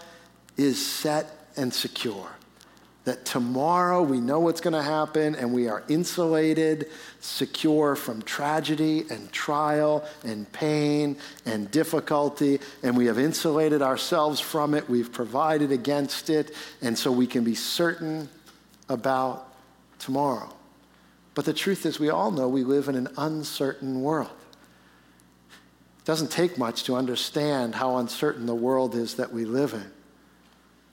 is 0.56 0.84
set 0.84 1.30
and 1.56 1.72
secure 1.72 2.35
that 3.06 3.24
tomorrow 3.24 4.02
we 4.02 4.20
know 4.20 4.40
what's 4.40 4.60
going 4.60 4.74
to 4.74 4.82
happen 4.82 5.36
and 5.36 5.54
we 5.54 5.68
are 5.68 5.84
insulated, 5.88 6.90
secure 7.20 7.94
from 7.94 8.20
tragedy 8.22 9.04
and 9.08 9.30
trial 9.30 10.04
and 10.24 10.50
pain 10.52 11.16
and 11.46 11.70
difficulty, 11.70 12.58
and 12.82 12.96
we 12.96 13.06
have 13.06 13.16
insulated 13.16 13.80
ourselves 13.80 14.40
from 14.40 14.74
it. 14.74 14.90
We've 14.90 15.12
provided 15.12 15.70
against 15.70 16.30
it, 16.30 16.52
and 16.82 16.98
so 16.98 17.12
we 17.12 17.28
can 17.28 17.44
be 17.44 17.54
certain 17.54 18.28
about 18.88 19.54
tomorrow. 20.00 20.52
But 21.36 21.44
the 21.44 21.54
truth 21.54 21.86
is, 21.86 22.00
we 22.00 22.10
all 22.10 22.32
know 22.32 22.48
we 22.48 22.64
live 22.64 22.88
in 22.88 22.96
an 22.96 23.08
uncertain 23.16 24.02
world. 24.02 24.30
It 26.00 26.04
doesn't 26.04 26.32
take 26.32 26.58
much 26.58 26.82
to 26.84 26.96
understand 26.96 27.76
how 27.76 27.98
uncertain 27.98 28.46
the 28.46 28.54
world 28.54 28.96
is 28.96 29.14
that 29.14 29.32
we 29.32 29.44
live 29.44 29.74
in. 29.74 29.92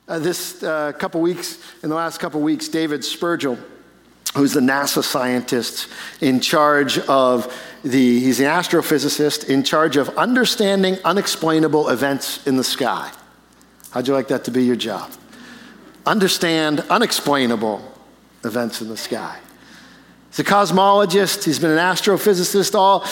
Uh, 0.05 0.19
this 0.19 0.61
uh, 0.63 0.91
couple 0.93 1.21
weeks, 1.21 1.57
in 1.81 1.89
the 1.89 1.95
last 1.95 2.19
couple 2.19 2.41
weeks, 2.41 2.67
David 2.67 3.01
Spergel, 3.01 3.57
who's 4.35 4.51
the 4.51 4.59
NASA 4.59 5.01
scientist 5.01 5.87
in 6.19 6.41
charge 6.41 6.99
of 6.99 7.53
the, 7.83 8.19
he's 8.19 8.39
an 8.39 8.47
astrophysicist 8.47 9.47
in 9.49 9.63
charge 9.63 9.95
of 9.95 10.09
understanding 10.17 10.97
unexplainable 11.05 11.87
events 11.89 12.45
in 12.45 12.57
the 12.57 12.63
sky. 12.63 13.11
How'd 13.91 14.07
you 14.07 14.13
like 14.13 14.27
that 14.27 14.43
to 14.45 14.51
be 14.51 14.65
your 14.65 14.75
job? 14.75 15.11
Understand 16.05 16.81
unexplainable 16.89 17.93
events 18.43 18.81
in 18.81 18.89
the 18.89 18.97
sky. 18.97 19.39
He's 20.33 20.39
a 20.39 20.43
cosmologist. 20.43 21.43
He's 21.43 21.59
been 21.59 21.69
an 21.69 21.77
astrophysicist 21.77 22.73
all, 22.73 23.05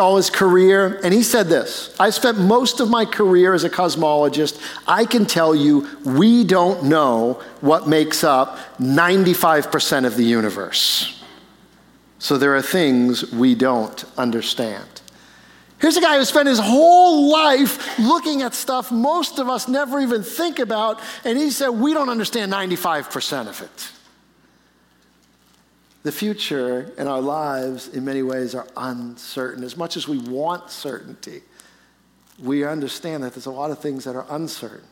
all 0.00 0.16
his 0.16 0.30
career. 0.30 0.98
And 1.04 1.12
he 1.12 1.22
said 1.22 1.48
this 1.48 1.94
I 2.00 2.08
spent 2.08 2.38
most 2.38 2.80
of 2.80 2.88
my 2.88 3.04
career 3.04 3.52
as 3.52 3.64
a 3.64 3.70
cosmologist. 3.70 4.58
I 4.86 5.04
can 5.04 5.26
tell 5.26 5.54
you, 5.54 5.86
we 6.06 6.44
don't 6.44 6.84
know 6.84 7.42
what 7.60 7.86
makes 7.86 8.24
up 8.24 8.58
95% 8.78 10.06
of 10.06 10.16
the 10.16 10.24
universe. 10.24 11.22
So 12.18 12.38
there 12.38 12.56
are 12.56 12.62
things 12.62 13.30
we 13.30 13.54
don't 13.54 14.02
understand. 14.16 15.02
Here's 15.80 15.98
a 15.98 16.00
guy 16.00 16.16
who 16.16 16.24
spent 16.24 16.48
his 16.48 16.58
whole 16.58 17.30
life 17.30 17.98
looking 17.98 18.40
at 18.40 18.54
stuff 18.54 18.90
most 18.90 19.38
of 19.38 19.50
us 19.50 19.68
never 19.68 20.00
even 20.00 20.22
think 20.22 20.60
about, 20.60 20.98
and 21.24 21.36
he 21.36 21.50
said, 21.50 21.68
We 21.68 21.92
don't 21.92 22.08
understand 22.08 22.50
95% 22.50 23.48
of 23.48 23.60
it. 23.60 23.92
The 26.04 26.12
future 26.12 26.92
and 26.96 27.08
our 27.08 27.20
lives, 27.20 27.88
in 27.88 28.04
many 28.04 28.22
ways, 28.22 28.54
are 28.54 28.66
uncertain. 28.76 29.64
As 29.64 29.76
much 29.76 29.96
as 29.96 30.06
we 30.06 30.18
want 30.18 30.70
certainty, 30.70 31.42
we 32.38 32.64
understand 32.64 33.24
that 33.24 33.34
there's 33.34 33.46
a 33.46 33.50
lot 33.50 33.70
of 33.70 33.80
things 33.80 34.04
that 34.04 34.14
are 34.14 34.26
uncertain. 34.30 34.86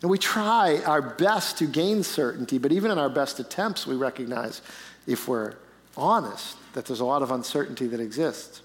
And 0.00 0.10
we 0.10 0.18
try 0.18 0.82
our 0.84 1.00
best 1.00 1.58
to 1.58 1.66
gain 1.66 2.02
certainty, 2.02 2.58
but 2.58 2.72
even 2.72 2.90
in 2.90 2.98
our 2.98 3.10
best 3.10 3.38
attempts, 3.38 3.86
we 3.86 3.94
recognize, 3.94 4.62
if 5.06 5.28
we're 5.28 5.54
honest, 5.96 6.56
that 6.72 6.86
there's 6.86 7.00
a 7.00 7.04
lot 7.04 7.22
of 7.22 7.30
uncertainty 7.30 7.86
that 7.86 8.00
exists. 8.00 8.62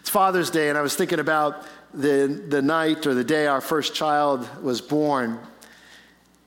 It's 0.00 0.10
Father's 0.10 0.50
Day, 0.50 0.68
and 0.70 0.78
I 0.78 0.80
was 0.80 0.96
thinking 0.96 1.18
about 1.18 1.66
the, 1.92 2.44
the 2.48 2.62
night 2.62 3.06
or 3.06 3.14
the 3.14 3.24
day 3.24 3.46
our 3.46 3.60
first 3.60 3.94
child 3.94 4.48
was 4.62 4.80
born. 4.80 5.38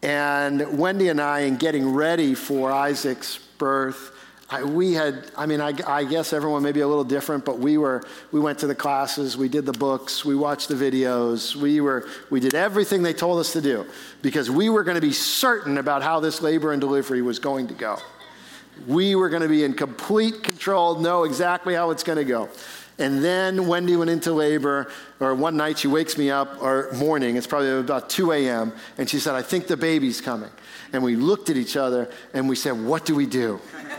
And 0.03 0.79
Wendy 0.79 1.09
and 1.09 1.21
I, 1.21 1.41
in 1.41 1.57
getting 1.57 1.93
ready 1.93 2.33
for 2.33 2.71
Isaac's 2.71 3.37
birth, 3.57 4.11
I, 4.51 4.63
we 4.63 4.93
had, 4.93 5.31
I 5.37 5.45
mean, 5.45 5.61
I, 5.61 5.73
I, 5.87 6.03
guess 6.03 6.33
everyone 6.33 6.61
may 6.61 6.73
be 6.73 6.81
a 6.81 6.87
little 6.87 7.05
different, 7.05 7.45
but 7.45 7.59
we 7.59 7.77
were, 7.77 8.03
we 8.33 8.39
went 8.41 8.59
to 8.59 8.67
the 8.67 8.75
classes, 8.75 9.37
we 9.37 9.47
did 9.47 9.65
the 9.65 9.71
books, 9.71 10.25
we 10.25 10.35
watched 10.35 10.67
the 10.67 10.75
videos, 10.75 11.55
we 11.55 11.79
were, 11.79 12.05
we 12.29 12.41
did 12.41 12.53
everything 12.53 13.01
they 13.01 13.13
told 13.13 13.39
us 13.39 13.53
to 13.53 13.61
do 13.61 13.85
because 14.21 14.51
we 14.51 14.69
were 14.69 14.83
going 14.83 14.95
to 14.95 15.01
be 15.01 15.13
certain 15.13 15.77
about 15.77 16.01
how 16.03 16.19
this 16.19 16.41
labor 16.41 16.73
and 16.73 16.81
delivery 16.81 17.21
was 17.21 17.39
going 17.39 17.67
to 17.67 17.73
go. 17.73 17.97
We 18.87 19.15
were 19.15 19.29
going 19.29 19.43
to 19.43 19.47
be 19.47 19.63
in 19.63 19.73
complete 19.73 20.43
control, 20.43 20.95
know 20.95 21.23
exactly 21.23 21.73
how 21.73 21.91
it's 21.91 22.03
going 22.03 22.17
to 22.17 22.25
go. 22.25 22.49
And 23.01 23.23
then 23.23 23.65
Wendy 23.65 23.95
went 23.95 24.11
into 24.11 24.31
labor, 24.31 24.87
or 25.19 25.33
one 25.33 25.57
night 25.57 25.79
she 25.79 25.87
wakes 25.87 26.19
me 26.19 26.29
up, 26.29 26.61
or 26.61 26.91
morning, 26.93 27.35
it's 27.35 27.47
probably 27.47 27.71
about 27.71 28.11
2 28.11 28.31
a.m., 28.31 28.73
and 28.99 29.09
she 29.09 29.17
said, 29.17 29.33
I 29.33 29.41
think 29.41 29.65
the 29.65 29.75
baby's 29.75 30.21
coming. 30.21 30.51
And 30.93 31.03
we 31.03 31.15
looked 31.15 31.49
at 31.49 31.57
each 31.57 31.75
other 31.75 32.11
and 32.33 32.47
we 32.47 32.55
said, 32.55 32.73
What 32.73 33.05
do 33.05 33.15
we 33.15 33.25
do? 33.25 33.59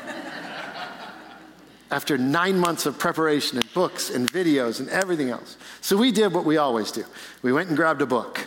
After 1.91 2.17
nine 2.17 2.59
months 2.59 2.87
of 2.87 2.97
preparation 2.97 3.59
and 3.59 3.75
books 3.75 4.09
and 4.09 4.31
videos 4.31 4.79
and 4.79 4.89
everything 4.89 5.31
else. 5.31 5.57
So 5.81 5.97
we 5.97 6.13
did 6.13 6.33
what 6.33 6.45
we 6.45 6.57
always 6.57 6.93
do 6.93 7.05
we 7.43 7.53
went 7.53 7.69
and 7.69 7.77
grabbed 7.77 8.03
a 8.03 8.07
book. 8.07 8.47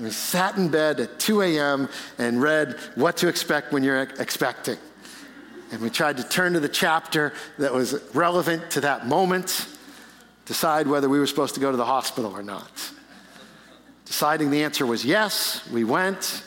We 0.00 0.10
sat 0.10 0.56
in 0.56 0.68
bed 0.68 1.00
at 1.00 1.18
2 1.18 1.42
a.m. 1.42 1.88
and 2.16 2.40
read 2.40 2.78
What 2.94 3.16
to 3.18 3.28
Expect 3.28 3.72
When 3.72 3.82
You're 3.82 4.02
Expecting. 4.02 4.78
And 5.72 5.80
we 5.80 5.90
tried 5.90 6.16
to 6.18 6.24
turn 6.24 6.54
to 6.54 6.60
the 6.60 6.68
chapter 6.68 7.32
that 7.58 7.72
was 7.72 8.00
relevant 8.14 8.70
to 8.72 8.80
that 8.82 9.06
moment, 9.06 9.66
decide 10.44 10.86
whether 10.86 11.08
we 11.08 11.18
were 11.18 11.26
supposed 11.26 11.54
to 11.54 11.60
go 11.60 11.70
to 11.70 11.76
the 11.76 11.84
hospital 11.84 12.32
or 12.32 12.42
not. 12.42 12.70
Deciding 14.04 14.50
the 14.50 14.64
answer 14.64 14.84
was 14.86 15.04
yes, 15.04 15.68
we 15.70 15.84
went. 15.84 16.42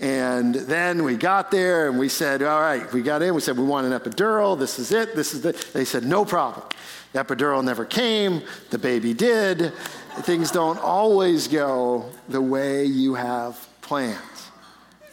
And 0.00 0.54
then 0.54 1.04
we 1.04 1.14
got 1.16 1.50
there 1.50 1.90
and 1.90 1.98
we 1.98 2.08
said, 2.08 2.42
All 2.42 2.60
right, 2.60 2.90
we 2.92 3.02
got 3.02 3.20
in. 3.20 3.34
We 3.34 3.42
said, 3.42 3.58
We 3.58 3.64
want 3.64 3.86
an 3.86 3.92
epidural. 3.92 4.58
This 4.58 4.78
is 4.78 4.92
it. 4.92 5.14
This 5.14 5.34
is 5.34 5.44
it. 5.44 5.56
They 5.74 5.84
said, 5.84 6.04
No 6.04 6.24
problem. 6.24 6.66
The 7.12 7.22
epidural 7.22 7.62
never 7.62 7.84
came. 7.84 8.42
The 8.70 8.78
baby 8.78 9.12
did. 9.12 9.74
Things 10.20 10.50
don't 10.50 10.78
always 10.78 11.48
go 11.48 12.10
the 12.28 12.40
way 12.40 12.86
you 12.86 13.14
have 13.14 13.68
planned. 13.82 14.16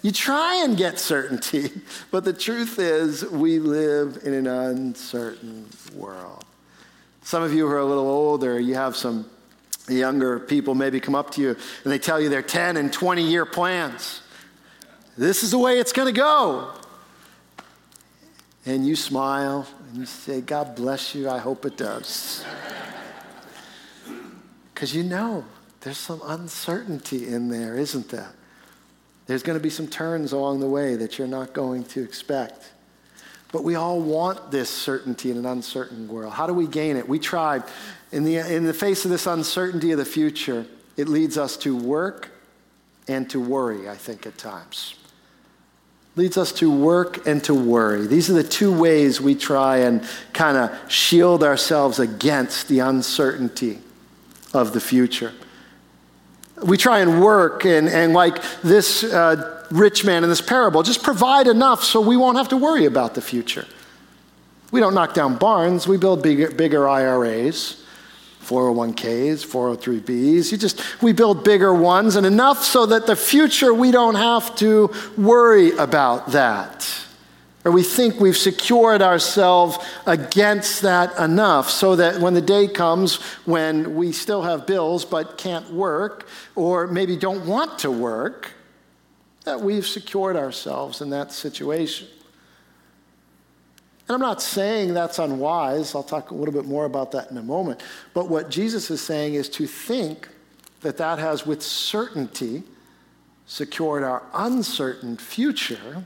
You 0.04 0.12
try 0.12 0.64
and 0.64 0.78
get 0.78 1.00
certainty, 1.00 1.70
but 2.12 2.24
the 2.24 2.34
truth 2.34 2.80
is, 2.80 3.26
we 3.26 3.60
live 3.60 4.22
in 4.24 4.34
an 4.34 4.48
uncertain 4.48 5.68
world. 5.94 6.46
Some 7.28 7.44
of 7.44 7.54
you 7.54 7.68
who 7.68 7.74
are 7.74 7.80
a 7.80 7.86
little 7.86 8.08
older, 8.08 8.58
you 8.58 8.76
have 8.76 8.96
some 8.96 9.30
younger 9.90 10.40
people 10.40 10.76
maybe 10.76 11.02
come 11.02 11.14
up 11.14 11.32
to 11.32 11.42
you 11.42 11.50
and 11.50 11.92
they 11.92 12.00
tell 12.00 12.22
you 12.22 12.30
their 12.30 12.42
10 12.42 12.78
and 12.78 12.94
20 12.94 13.22
year 13.22 13.46
plans. 13.46 14.22
This 15.18 15.44
is 15.44 15.52
the 15.52 15.58
way 15.58 15.78
it's 15.78 15.92
going 15.92 16.06
to 16.06 16.18
go. 16.18 16.72
And 18.66 18.88
you 18.88 18.96
smile 18.96 19.68
and 19.90 19.98
you 19.98 20.06
say, 20.06 20.40
God 20.40 20.78
bless 20.78 21.14
you. 21.14 21.30
I 21.30 21.40
hope 21.40 21.66
it 21.66 21.76
does. 21.76 22.46
Because 24.74 24.96
you 24.96 25.04
know 25.04 25.44
there's 25.82 25.98
some 25.98 26.22
uncertainty 26.24 27.28
in 27.28 27.50
there, 27.50 27.76
isn't 27.76 28.08
there? 28.08 28.32
There's 29.26 29.44
going 29.44 29.60
to 29.60 29.64
be 29.64 29.70
some 29.70 29.88
turns 29.88 30.32
along 30.32 30.62
the 30.62 30.70
way 30.70 30.96
that 30.96 31.18
you're 31.18 31.28
not 31.28 31.52
going 31.52 31.84
to 31.86 32.02
expect. 32.02 32.72
But 33.52 33.64
we 33.64 33.76
all 33.76 34.00
want 34.00 34.52
this 34.52 34.70
certainty 34.70 35.32
in 35.32 35.38
an 35.38 35.46
uncertain 35.46 36.08
world. 36.08 36.34
How 36.34 36.48
do 36.48 36.54
we 36.54 36.68
gain 36.68 36.98
it? 36.98 37.08
We 37.08 37.20
try. 37.20 37.62
In 38.12 38.24
the, 38.24 38.38
in 38.38 38.66
the 38.66 38.74
face 38.74 39.06
of 39.06 39.12
this 39.12 39.28
uncertainty 39.28 39.92
of 39.92 39.98
the 39.98 40.06
future, 40.06 40.66
it 40.98 41.08
leads 41.08 41.38
us 41.38 41.56
to 41.58 41.76
work 41.76 42.32
and 43.08 43.30
to 43.30 43.40
worry, 43.40 43.90
I 43.90 43.96
think, 43.96 44.26
at 44.26 44.38
times. 44.38 44.96
Leads 46.16 46.38
us 46.38 46.52
to 46.54 46.70
work 46.70 47.28
and 47.28 47.44
to 47.44 47.54
worry. 47.54 48.08
These 48.08 48.30
are 48.30 48.34
the 48.34 48.44
two 48.44 48.76
ways 48.76 49.22
we 49.22 49.36
try 49.36 49.78
and 49.78 50.04
kind 50.34 50.58
of 50.58 50.92
shield 50.92 51.44
ourselves 51.44 52.00
against 52.00 52.68
the 52.68 52.80
uncertainty 52.80 53.80
of 54.54 54.74
the 54.74 54.80
future 54.80 55.34
we 56.64 56.78
try 56.78 57.00
and 57.00 57.22
work 57.22 57.66
and, 57.66 57.88
and 57.88 58.14
like 58.14 58.42
this 58.62 59.04
uh, 59.04 59.64
rich 59.72 60.06
man 60.06 60.24
in 60.24 60.30
this 60.30 60.42
parable, 60.42 60.84
just 60.84 61.04
provide 61.04 61.48
enough 61.48 61.84
so 61.84 62.02
we 62.02 62.18
won't 62.18 62.38
have 62.38 62.50
to 62.50 62.58
worry 62.58 62.86
about 62.86 63.16
the 63.16 63.22
future. 63.22 63.66
We 64.72 64.80
don't 64.80 64.94
knock 64.94 65.14
down 65.14 65.38
barns, 65.38 65.88
we 65.88 65.98
build 65.98 66.22
bigger, 66.24 66.52
bigger 66.52 66.88
IRAs. 66.88 67.84
401ks, 68.44 69.46
403bs. 69.46 70.54
You 70.54 70.58
just 70.58 70.82
we 71.02 71.12
build 71.12 71.44
bigger 71.44 71.74
ones 71.74 72.16
and 72.16 72.26
enough 72.26 72.64
so 72.64 72.86
that 72.86 73.06
the 73.06 73.16
future 73.18 73.74
we 73.74 73.92
don't 73.92 74.16
have 74.16 74.56
to 74.58 74.90
worry 75.18 75.72
about 75.72 76.32
that 76.32 77.07
or 77.68 77.72
we 77.72 77.84
think 77.84 78.22
we've 78.22 78.38
secured 78.38 79.02
ourselves 79.02 79.78
against 80.06 80.84
that 80.84 81.20
enough 81.20 81.70
so 81.70 81.98
that 81.98 82.22
when 82.22 82.34
the 82.34 82.42
day 82.42 82.66
comes 82.66 83.16
when 83.44 83.94
we 83.96 84.14
still 84.14 84.42
have 84.42 84.66
bills 84.66 85.04
but 85.04 85.38
can't 85.38 85.70
work, 85.74 86.30
or 86.56 86.88
maybe 86.88 87.18
don't 87.18 87.46
want 87.46 87.78
to 87.80 87.92
work, 87.92 88.54
that 89.44 89.60
we've 89.60 89.86
secured 89.86 90.38
ourselves 90.38 91.02
in 91.02 91.10
that 91.10 91.34
situation. 91.34 92.08
And 94.08 94.16
I'm 94.16 94.22
not 94.22 94.42
saying 94.42 94.94
that's 94.94 95.20
unwise. 95.20 95.94
I'll 95.94 96.04
talk 96.04 96.32
a 96.32 96.36
little 96.36 96.54
bit 96.54 96.64
more 96.64 96.86
about 96.86 97.12
that 97.12 97.32
in 97.32 97.38
a 97.38 97.44
moment. 97.44 97.84
But 98.14 98.30
what 98.30 98.50
Jesus 98.50 98.90
is 98.90 99.02
saying 99.02 99.34
is 99.34 99.50
to 99.50 99.68
think 99.68 100.30
that 100.80 100.96
that 100.96 101.20
has 101.20 101.46
with 101.46 101.62
certainty 101.62 102.64
secured 103.46 104.04
our 104.04 104.24
uncertain 104.34 105.18
future 105.18 106.06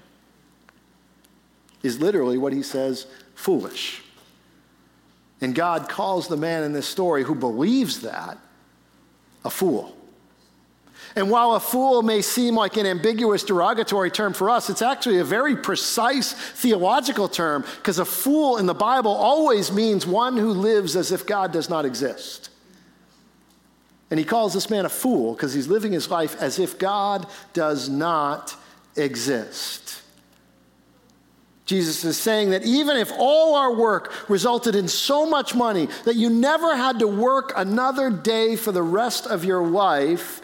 is 1.83 1.99
literally 1.99 2.37
what 2.37 2.53
he 2.53 2.63
says 2.63 3.07
foolish. 3.35 4.01
And 5.41 5.55
God 5.55 5.89
calls 5.89 6.27
the 6.27 6.37
man 6.37 6.63
in 6.63 6.73
this 6.73 6.87
story 6.87 7.23
who 7.23 7.35
believes 7.35 8.01
that 8.01 8.37
a 9.43 9.49
fool. 9.49 9.95
And 11.15 11.29
while 11.29 11.55
a 11.55 11.59
fool 11.59 12.03
may 12.03 12.21
seem 12.21 12.55
like 12.55 12.77
an 12.77 12.85
ambiguous 12.85 13.43
derogatory 13.43 14.11
term 14.11 14.33
for 14.33 14.49
us, 14.49 14.69
it's 14.69 14.81
actually 14.81 15.17
a 15.17 15.23
very 15.23 15.57
precise 15.57 16.31
theological 16.31 17.27
term 17.27 17.65
because 17.77 17.99
a 17.99 18.05
fool 18.05 18.57
in 18.57 18.65
the 18.65 18.73
Bible 18.73 19.11
always 19.11 19.71
means 19.71 20.07
one 20.07 20.37
who 20.37 20.51
lives 20.51 20.95
as 20.95 21.11
if 21.11 21.25
God 21.25 21.51
does 21.51 21.69
not 21.69 21.85
exist. 21.85 22.49
And 24.09 24.19
he 24.19 24.25
calls 24.25 24.53
this 24.53 24.69
man 24.69 24.85
a 24.85 24.89
fool 24.89 25.33
because 25.33 25.53
he's 25.53 25.67
living 25.67 25.91
his 25.91 26.09
life 26.09 26.39
as 26.41 26.59
if 26.59 26.77
God 26.77 27.27
does 27.53 27.89
not 27.89 28.55
exist. 28.95 30.00
Jesus 31.71 32.03
is 32.03 32.17
saying 32.17 32.49
that 32.49 32.65
even 32.65 32.97
if 32.97 33.13
all 33.17 33.55
our 33.55 33.73
work 33.73 34.29
resulted 34.29 34.75
in 34.75 34.89
so 34.89 35.25
much 35.25 35.55
money 35.55 35.87
that 36.03 36.17
you 36.17 36.29
never 36.29 36.75
had 36.75 36.99
to 36.99 37.07
work 37.07 37.53
another 37.55 38.09
day 38.09 38.57
for 38.57 38.73
the 38.73 38.83
rest 38.83 39.25
of 39.25 39.45
your 39.45 39.65
life, 39.65 40.41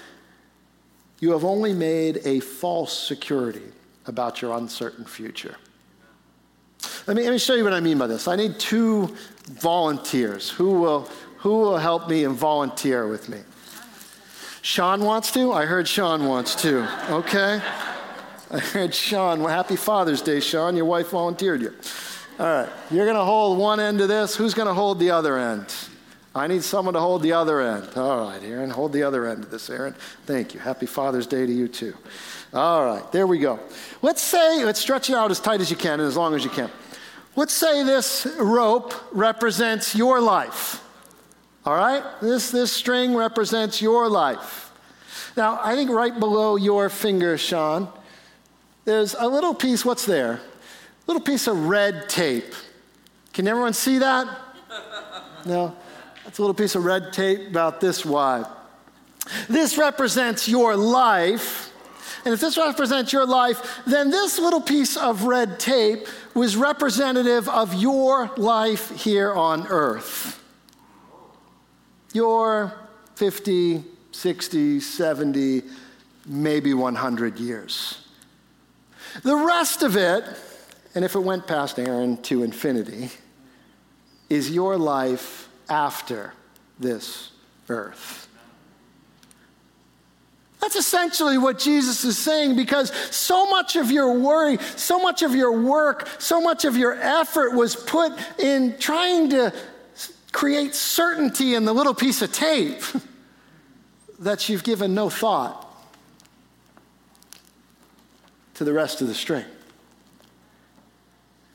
you 1.20 1.34
have 1.34 1.44
only 1.44 1.74
made 1.74 2.22
a 2.24 2.40
false 2.40 2.98
security 2.98 3.74
about 4.06 4.42
your 4.42 4.58
uncertain 4.58 5.04
future. 5.04 5.58
Let 7.08 7.18
me, 7.18 7.24
let 7.24 7.34
me 7.34 7.40
show 7.40 7.56
you 7.56 7.66
what 7.66 7.74
I 7.74 7.82
mean 7.82 7.98
by 7.98 8.08
this. 8.08 8.30
I 8.30 8.38
need 8.38 8.58
two 8.58 9.14
volunteers. 9.50 10.50
Who 10.50 10.80
will, 10.80 11.10
who 11.40 11.58
will 11.58 11.78
help 11.78 12.08
me 12.08 12.24
and 12.24 12.36
volunteer 12.36 13.06
with 13.06 13.28
me? 13.28 13.40
Sean 14.62 15.04
wants 15.04 15.34
to? 15.34 15.52
I 15.52 15.66
heard 15.66 15.90
Sean 15.90 16.24
wants 16.24 16.56
to. 16.62 16.88
Okay. 17.12 17.62
I 18.50 18.60
heard 18.60 18.94
Sean, 18.94 19.42
well, 19.42 19.54
happy 19.54 19.76
Father's 19.76 20.22
Day, 20.22 20.40
Sean. 20.40 20.76
Your 20.76 20.86
wife 20.86 21.10
volunteered 21.10 21.62
you. 21.62 21.74
All 22.40 22.46
right, 22.46 22.70
you're 22.92 23.06
going 23.06 23.18
to 23.18 23.26
hold 23.26 23.58
one 23.58 23.80
end 23.80 24.00
of 24.00 24.08
this. 24.08 24.36
Who's 24.36 24.54
going 24.54 24.68
to 24.68 24.74
hold 24.74 25.00
the 25.00 25.12
other 25.12 25.38
end? 25.38 25.74
I 26.36 26.46
need 26.46 26.64
someone 26.64 26.94
to 26.94 27.00
hold 27.00 27.24
the 27.24 27.34
other 27.34 27.60
end. 27.62 27.90
All 27.96 28.26
right, 28.26 28.42
Aaron, 28.44 28.70
hold 28.70 28.94
the 28.94 29.02
other 29.04 29.26
end 29.26 29.44
of 29.44 29.50
this, 29.50 29.70
Aaron. 29.72 29.96
Thank 30.26 30.54
you. 30.54 30.60
Happy 30.60 30.86
Father's 30.86 31.26
Day 31.26 31.46
to 31.48 31.52
you, 31.52 31.68
too. 31.68 31.96
All 32.54 32.86
right, 32.86 33.12
there 33.12 33.26
we 33.26 33.40
go. 33.40 33.60
Let's 34.02 34.22
say, 34.22 34.64
let's 34.64 34.80
stretch 34.80 35.10
it 35.10 35.16
out 35.16 35.32
as 35.32 35.40
tight 35.40 35.62
as 35.62 35.72
you 35.72 35.76
can 35.76 36.00
and 36.00 36.08
as 36.08 36.16
long 36.16 36.36
as 36.36 36.44
you 36.44 36.52
can. 36.52 36.70
Let's 37.36 37.54
say 37.54 37.84
this 37.84 38.28
rope 38.40 38.94
represents 39.12 39.96
your 39.96 40.22
life. 40.22 40.84
All 41.66 41.76
right? 41.76 42.04
This, 42.22 42.52
this 42.52 42.72
string 42.72 43.16
represents 43.16 43.82
your 43.82 44.08
life. 44.08 44.72
Now, 45.36 45.60
I 45.62 45.76
think 45.76 45.90
right 45.90 46.18
below 46.18 46.56
your 46.56 46.90
finger, 46.90 47.38
Sean, 47.38 47.90
there's 48.88 49.16
a 49.16 49.28
little 49.28 49.54
piece, 49.54 49.84
what's 49.84 50.06
there? 50.06 50.36
A 50.36 50.40
little 51.08 51.22
piece 51.22 51.48
of 51.48 51.68
red 51.68 52.08
tape. 52.08 52.54
Can 53.34 53.46
everyone 53.46 53.74
see 53.74 53.98
that? 53.98 54.26
No? 55.46 55.76
That's 56.24 56.40
a 56.40 56.42
little 56.42 56.56
piece 56.56 56.74
of 56.74 56.86
red 56.86 57.12
tape 57.12 57.50
about 57.50 57.82
this 57.82 58.06
wide. 58.06 58.46
This 59.50 59.78
represents 59.78 60.48
your 60.48 60.78
life. 60.78 61.74
And 62.24 62.34
if 62.34 62.40
this 62.40 62.58
represents 62.58 63.12
your 63.12 63.26
life, 63.26 63.82
then 63.86 64.10
this 64.10 64.40
little 64.40 64.62
piece 64.62 64.96
of 64.96 65.24
red 65.24 65.60
tape 65.60 66.08
was 66.34 66.56
representative 66.56 67.50
of 67.50 67.74
your 67.74 68.32
life 68.38 68.92
here 69.04 69.34
on 69.34 69.68
earth. 69.68 70.42
Your 72.14 72.74
50, 73.16 73.84
60, 74.14 74.80
70, 74.80 75.64
maybe 76.26 76.74
100 76.74 77.38
years. 77.38 78.07
The 79.24 79.36
rest 79.36 79.84
of 79.84 79.96
it, 79.96 80.24
and 80.96 81.04
if 81.04 81.16
it 81.16 81.20
went 81.20 81.48
past 81.48 81.80
Aaron 81.80 82.18
to 82.24 82.44
infinity, 82.44 83.10
is 84.30 84.52
your 84.52 84.78
life 84.78 85.50
after 85.70 86.34
this 86.80 87.32
earth. 87.70 88.28
That's 90.60 90.76
essentially 90.76 91.38
what 91.38 91.60
Jesus 91.60 92.04
is 92.04 92.18
saying 92.18 92.56
because 92.56 92.92
so 93.16 93.50
much 93.50 93.76
of 93.76 93.90
your 93.90 94.20
worry, 94.20 94.58
so 94.76 95.00
much 95.00 95.22
of 95.22 95.34
your 95.34 95.52
work, 95.52 96.08
so 96.20 96.42
much 96.42 96.66
of 96.66 96.76
your 96.76 96.94
effort 96.96 97.54
was 97.54 97.76
put 97.76 98.12
in 98.40 98.78
trying 98.78 99.30
to 99.30 99.54
create 100.32 100.76
certainty 100.76 101.56
in 101.56 101.64
the 101.64 101.74
little 101.74 101.94
piece 101.94 102.22
of 102.22 102.32
tape 102.32 102.82
that 104.20 104.50
you've 104.50 104.64
given 104.64 104.94
no 104.94 105.10
thought 105.10 105.67
to 108.58 108.64
the 108.64 108.74
rest 108.74 109.02
of 109.02 109.08
the 109.08 109.14
string. 109.14 109.46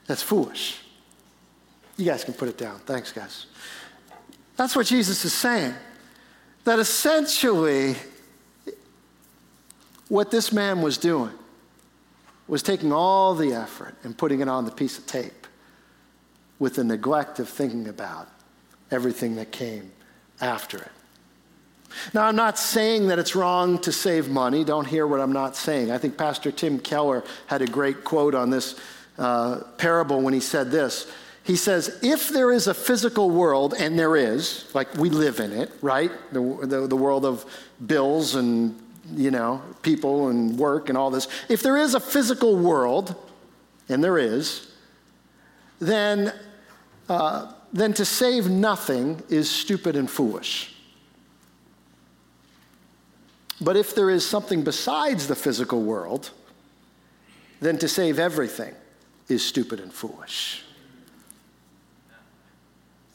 That's 0.06 0.22
foolish. 0.22 0.80
You 1.96 2.04
guys 2.04 2.24
can 2.24 2.34
put 2.34 2.48
it 2.48 2.56
down. 2.56 2.78
Thanks, 2.80 3.12
guys. 3.12 3.46
That's 4.56 4.76
what 4.76 4.86
Jesus 4.86 5.24
is 5.24 5.32
saying. 5.32 5.74
That 6.64 6.78
essentially, 6.78 7.96
what 10.08 10.30
this 10.30 10.52
man 10.52 10.80
was 10.80 10.96
doing 10.96 11.32
was 12.46 12.62
taking 12.62 12.92
all 12.92 13.34
the 13.34 13.52
effort 13.52 13.96
and 14.04 14.16
putting 14.16 14.40
it 14.40 14.48
on 14.48 14.64
the 14.64 14.70
piece 14.70 14.96
of 14.96 15.06
tape 15.06 15.46
with 16.58 16.74
the 16.76 16.84
neglect 16.84 17.40
of 17.40 17.48
thinking 17.48 17.88
about 17.88 18.28
everything 18.92 19.34
that 19.36 19.50
came 19.50 19.90
after 20.40 20.78
it. 20.78 20.90
Now, 22.14 22.26
I'm 22.26 22.36
not 22.36 22.58
saying 22.58 23.08
that 23.08 23.18
it's 23.18 23.34
wrong 23.34 23.78
to 23.80 23.92
save 23.92 24.28
money. 24.28 24.64
Don't 24.64 24.86
hear 24.86 25.06
what 25.06 25.20
I'm 25.20 25.32
not 25.32 25.56
saying. 25.56 25.90
I 25.90 25.98
think 25.98 26.16
Pastor 26.16 26.52
Tim 26.52 26.78
Keller 26.78 27.24
had 27.46 27.62
a 27.62 27.66
great 27.66 28.04
quote 28.04 28.34
on 28.34 28.50
this 28.50 28.78
uh, 29.18 29.60
parable 29.78 30.20
when 30.20 30.34
he 30.34 30.40
said 30.40 30.70
this. 30.70 31.10
He 31.44 31.56
says, 31.56 31.98
if 32.02 32.28
there 32.28 32.52
is 32.52 32.68
a 32.68 32.74
physical 32.74 33.28
world, 33.28 33.74
and 33.76 33.98
there 33.98 34.16
is, 34.16 34.70
like 34.74 34.94
we 34.94 35.10
live 35.10 35.40
in 35.40 35.52
it, 35.52 35.72
right? 35.82 36.10
The, 36.32 36.40
the, 36.62 36.86
the 36.86 36.96
world 36.96 37.24
of 37.24 37.44
bills 37.84 38.36
and, 38.36 38.80
you 39.12 39.32
know, 39.32 39.60
people 39.82 40.28
and 40.28 40.56
work 40.56 40.88
and 40.88 40.96
all 40.96 41.10
this. 41.10 41.26
If 41.48 41.62
there 41.62 41.76
is 41.76 41.94
a 41.94 42.00
physical 42.00 42.56
world, 42.56 43.16
and 43.88 44.02
there 44.02 44.18
is, 44.18 44.72
then, 45.80 46.32
uh, 47.08 47.52
then 47.72 47.92
to 47.94 48.04
save 48.04 48.48
nothing 48.48 49.20
is 49.28 49.50
stupid 49.50 49.96
and 49.96 50.08
foolish. 50.08 50.71
But 53.62 53.76
if 53.76 53.94
there 53.94 54.10
is 54.10 54.26
something 54.26 54.62
besides 54.62 55.28
the 55.28 55.36
physical 55.36 55.82
world, 55.82 56.30
then 57.60 57.78
to 57.78 57.88
save 57.88 58.18
everything 58.18 58.74
is 59.28 59.46
stupid 59.46 59.78
and 59.78 59.92
foolish. 59.92 60.64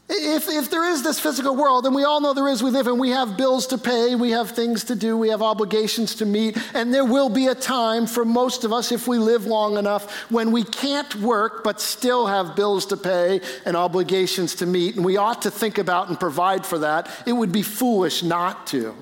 If, 0.09 0.47
if 0.47 0.71
there 0.71 0.85
is 0.85 1.03
this 1.03 1.19
physical 1.19 1.53
world, 1.53 1.85
and 1.85 1.93
we 1.93 2.05
all 2.05 2.21
know 2.21 2.33
there 2.33 2.47
is, 2.47 2.63
we 2.63 2.69
live 2.69 2.87
in, 2.87 2.97
we 2.97 3.09
have 3.09 3.35
bills 3.35 3.67
to 3.67 3.77
pay, 3.77 4.15
we 4.15 4.31
have 4.31 4.51
things 4.51 4.85
to 4.85 4.95
do, 4.95 5.17
we 5.17 5.27
have 5.27 5.41
obligations 5.41 6.15
to 6.15 6.25
meet, 6.25 6.57
and 6.73 6.93
there 6.93 7.03
will 7.03 7.27
be 7.27 7.47
a 7.47 7.55
time 7.55 8.07
for 8.07 8.23
most 8.23 8.63
of 8.63 8.71
us, 8.71 8.93
if 8.93 9.05
we 9.05 9.17
live 9.17 9.45
long 9.45 9.77
enough, 9.77 10.09
when 10.31 10.53
we 10.53 10.63
can't 10.63 11.13
work 11.15 11.61
but 11.61 11.81
still 11.81 12.25
have 12.25 12.55
bills 12.55 12.85
to 12.85 12.95
pay 12.95 13.41
and 13.65 13.75
obligations 13.75 14.55
to 14.55 14.65
meet, 14.65 14.95
and 14.95 15.03
we 15.03 15.17
ought 15.17 15.41
to 15.41 15.51
think 15.51 15.77
about 15.77 16.07
and 16.07 16.17
provide 16.17 16.65
for 16.65 16.79
that. 16.79 17.09
It 17.25 17.33
would 17.33 17.51
be 17.51 17.61
foolish 17.61 18.23
not 18.23 18.65
to. 18.67 18.95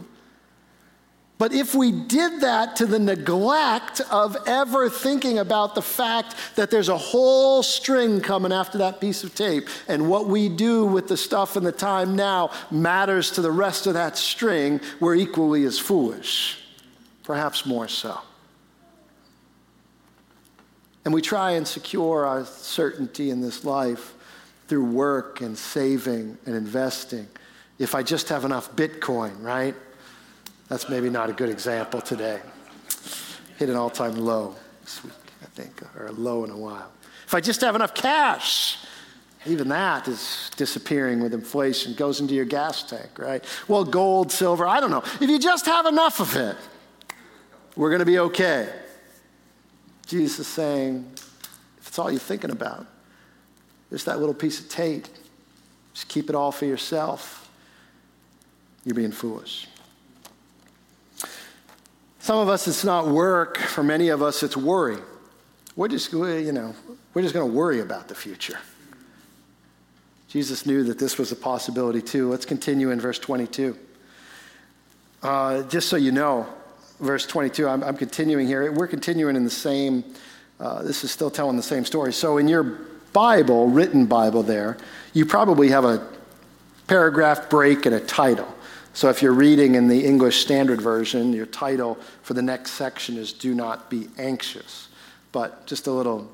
But 1.38 1.54
if 1.54 1.76
we 1.76 1.92
did 1.92 2.42
that 2.42 2.78
to 2.78 2.86
the 2.86 2.98
neglect 2.98 4.00
of 4.10 4.38
ever 4.48 4.90
thinking 4.90 5.38
about 5.38 5.76
the 5.76 5.82
fact 5.82 6.36
that 6.56 6.72
there's 6.72 6.88
a 6.88 6.98
whole 6.98 7.62
string 7.62 8.22
coming 8.22 8.54
after 8.54 8.78
that 8.78 9.02
piece 9.02 9.26
of 9.26 9.36
tape, 9.36 9.68
and 9.90 10.10
what 10.10 10.28
we 10.28 10.48
do 10.48 10.86
with 10.86 11.10
the 11.10 11.18
stuff 11.18 11.58
and 11.58 11.66
the 11.66 11.74
time 11.74 12.16
now 12.16 12.52
matters 12.72 13.32
to 13.32 13.42
the 13.42 13.52
rest 13.52 13.86
of 13.86 13.96
that 13.96 14.18
string, 14.18 14.80
we're 15.02 15.16
equally 15.16 15.66
as 15.66 15.78
foolish, 15.78 16.64
perhaps 17.24 17.66
more 17.66 17.90
so. 17.90 18.18
And 21.04 21.14
we 21.14 21.22
try 21.22 21.52
and 21.52 21.68
secure 21.68 22.26
our 22.26 22.46
certainty 22.46 23.30
in 23.30 23.42
this 23.42 23.66
life 23.66 24.14
through 24.70 24.86
work 24.86 25.42
and 25.42 25.58
saving 25.58 26.38
and 26.46 26.56
investing. 26.56 27.28
If 27.78 27.94
I 27.94 28.04
just 28.04 28.30
have 28.30 28.46
enough 28.46 28.74
Bitcoin, 28.78 29.44
right? 29.44 29.76
That's 30.68 30.90
maybe 30.90 31.10
not 31.10 31.30
a 31.30 31.34
good 31.34 31.50
example 31.50 32.02
today. 32.02 32.42
Hit 33.58 33.70
an 33.70 33.76
all 33.76 33.90
time 33.90 34.16
low 34.16 34.56
this 34.82 35.04
week, 35.04 35.14
I 35.42 35.46
think, 35.48 35.82
or 35.98 36.08
a 36.08 36.12
low 36.12 36.44
in 36.44 36.50
a 36.50 36.58
while. 36.58 36.92
If 37.26 37.34
I 37.34 37.42
just 37.42 37.62
have 37.62 37.76
enough 37.76 37.94
cash, 37.94 38.78
even 39.46 39.68
that 39.70 40.08
is 40.08 40.50
disappearing 40.56 41.22
with 41.22 41.34
inflation, 41.34 41.94
goes 41.94 42.20
into 42.20 42.34
your 42.34 42.46
gas 42.46 42.84
tank, 42.84 43.18
right? 43.18 43.44
Well, 43.68 43.84
gold, 43.84 44.32
silver, 44.32 44.68
I 44.68 44.80
don't 44.80 44.92
know. 44.92 45.04
If 45.22 45.30
you 45.30 45.40
just 45.40 45.66
have 45.68 45.86
enough 45.86 46.20
of 46.20 46.36
it, 46.36 46.58
we're 47.76 47.90
going 47.90 48.00
to 48.00 48.06
be 48.06 48.20
okay. 48.20 48.70
Jesus 50.08 50.40
is 50.40 50.48
saying, 50.48 51.06
if 51.80 51.88
it's 51.88 52.00
all 52.00 52.10
you're 52.10 52.20
thinking 52.20 52.52
about, 52.52 52.86
just 53.92 54.06
that 54.08 54.20
little 54.20 54.34
piece 54.34 54.60
of 54.60 54.70
tape, 54.70 55.06
just 55.94 56.08
keep 56.08 56.30
it 56.30 56.36
all 56.36 56.52
for 56.52 56.66
yourself, 56.66 57.50
you're 58.84 58.96
being 58.96 59.12
foolish. 59.12 59.68
Some 62.26 62.40
of 62.40 62.50
us, 62.50 62.68
it's 62.68 62.84
not 62.84 63.08
work. 63.08 63.60
For 63.60 63.84
many 63.84 64.10
of 64.10 64.24
us, 64.24 64.42
it's 64.42 64.58
worry. 64.58 64.98
We're 65.76 65.90
just, 65.90 66.12
you 66.12 66.52
know, 66.52 66.74
we're 67.14 67.22
just 67.22 67.36
going 67.36 67.48
to 67.48 67.56
worry 67.56 67.82
about 67.82 68.08
the 68.08 68.16
future. 68.16 68.58
Jesus 70.28 70.66
knew 70.66 70.84
that 70.86 70.98
this 70.98 71.20
was 71.20 71.32
a 71.32 71.36
possibility 71.36 72.02
too. 72.02 72.28
Let's 72.32 72.48
continue 72.48 72.90
in 72.90 73.00
verse 73.00 73.20
22. 73.20 73.78
Uh, 75.22 75.62
just 75.70 75.88
so 75.88 75.98
you 75.98 76.12
know, 76.12 76.48
verse 77.00 77.28
22, 77.28 77.68
I'm, 77.68 77.84
I'm, 77.84 77.96
continuing 77.96 78.48
here. 78.48 78.72
We're 78.72 78.88
continuing 78.88 79.36
in 79.36 79.44
the 79.44 79.52
same, 79.52 80.04
uh, 80.60 80.82
this 80.82 81.04
is 81.04 81.12
still 81.12 81.30
telling 81.30 81.58
the 81.58 81.62
same 81.62 81.86
story. 81.86 82.12
So 82.12 82.40
in 82.40 82.48
your 82.48 82.64
Bible, 83.14 83.68
written 83.68 84.08
Bible 84.08 84.42
there, 84.42 84.78
you 85.14 85.28
probably 85.28 85.70
have 85.70 85.86
a 85.86 86.08
paragraph 86.88 87.52
break 87.52 87.86
and 87.86 87.94
a 87.94 88.00
title. 88.00 88.52
So 88.96 89.10
if 89.10 89.22
you're 89.22 89.34
reading 89.34 89.76
in 89.76 89.90
the 89.90 90.06
English 90.06 90.40
Standard 90.40 90.82
Version, 90.82 91.34
your 91.34 91.46
title 91.46 91.98
for 92.22 92.34
the 92.34 92.42
next 92.42 92.72
section 92.72 93.18
is 93.18 93.34
Do 93.34 93.54
Not 93.54 93.90
Be 93.90 94.08
Anxious. 94.18 94.88
But 95.34 95.68
just 95.68 95.88
a 95.88 95.92
little 95.92 96.32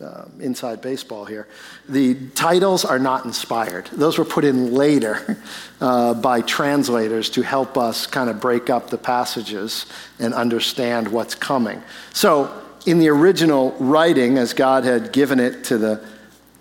uh, 0.00 0.26
inside 0.38 0.80
baseball 0.80 1.24
here. 1.24 1.48
The 1.88 2.14
titles 2.36 2.84
are 2.84 3.00
not 3.00 3.24
inspired. 3.24 3.86
Those 3.86 4.16
were 4.16 4.24
put 4.24 4.44
in 4.44 4.74
later 4.74 5.42
uh, 5.80 6.14
by 6.14 6.40
translators 6.42 7.30
to 7.30 7.42
help 7.42 7.76
us 7.76 8.06
kind 8.06 8.30
of 8.30 8.40
break 8.40 8.70
up 8.70 8.88
the 8.88 8.98
passages 8.98 9.86
and 10.20 10.34
understand 10.34 11.08
what's 11.08 11.34
coming. 11.34 11.82
So, 12.12 12.62
in 12.86 13.00
the 13.00 13.08
original 13.08 13.72
writing, 13.80 14.38
as 14.38 14.52
God 14.54 14.84
had 14.84 15.12
given 15.12 15.40
it 15.40 15.64
to, 15.64 15.78
the, 15.78 16.06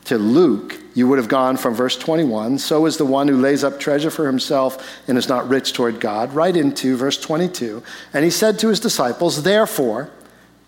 to 0.05 0.17
Luke, 0.17 0.79
you 0.95 1.09
would 1.09 1.19
have 1.19 1.27
gone 1.27 1.57
from 1.57 1.75
verse 1.75 1.97
21, 1.97 2.57
so 2.57 2.85
is 2.85 2.97
the 2.97 3.05
one 3.05 3.27
who 3.27 3.35
lays 3.35 3.65
up 3.65 3.79
treasure 3.79 4.09
for 4.09 4.25
himself 4.25 4.97
and 5.07 5.17
is 5.17 5.27
not 5.27 5.47
rich 5.49 5.73
toward 5.73 5.99
God, 5.99 6.33
right 6.33 6.55
into 6.55 6.95
verse 6.95 7.19
22. 7.19 7.83
And 8.13 8.23
he 8.23 8.31
said 8.31 8.57
to 8.59 8.69
his 8.69 8.79
disciples, 8.79 9.43
Therefore, 9.43 10.09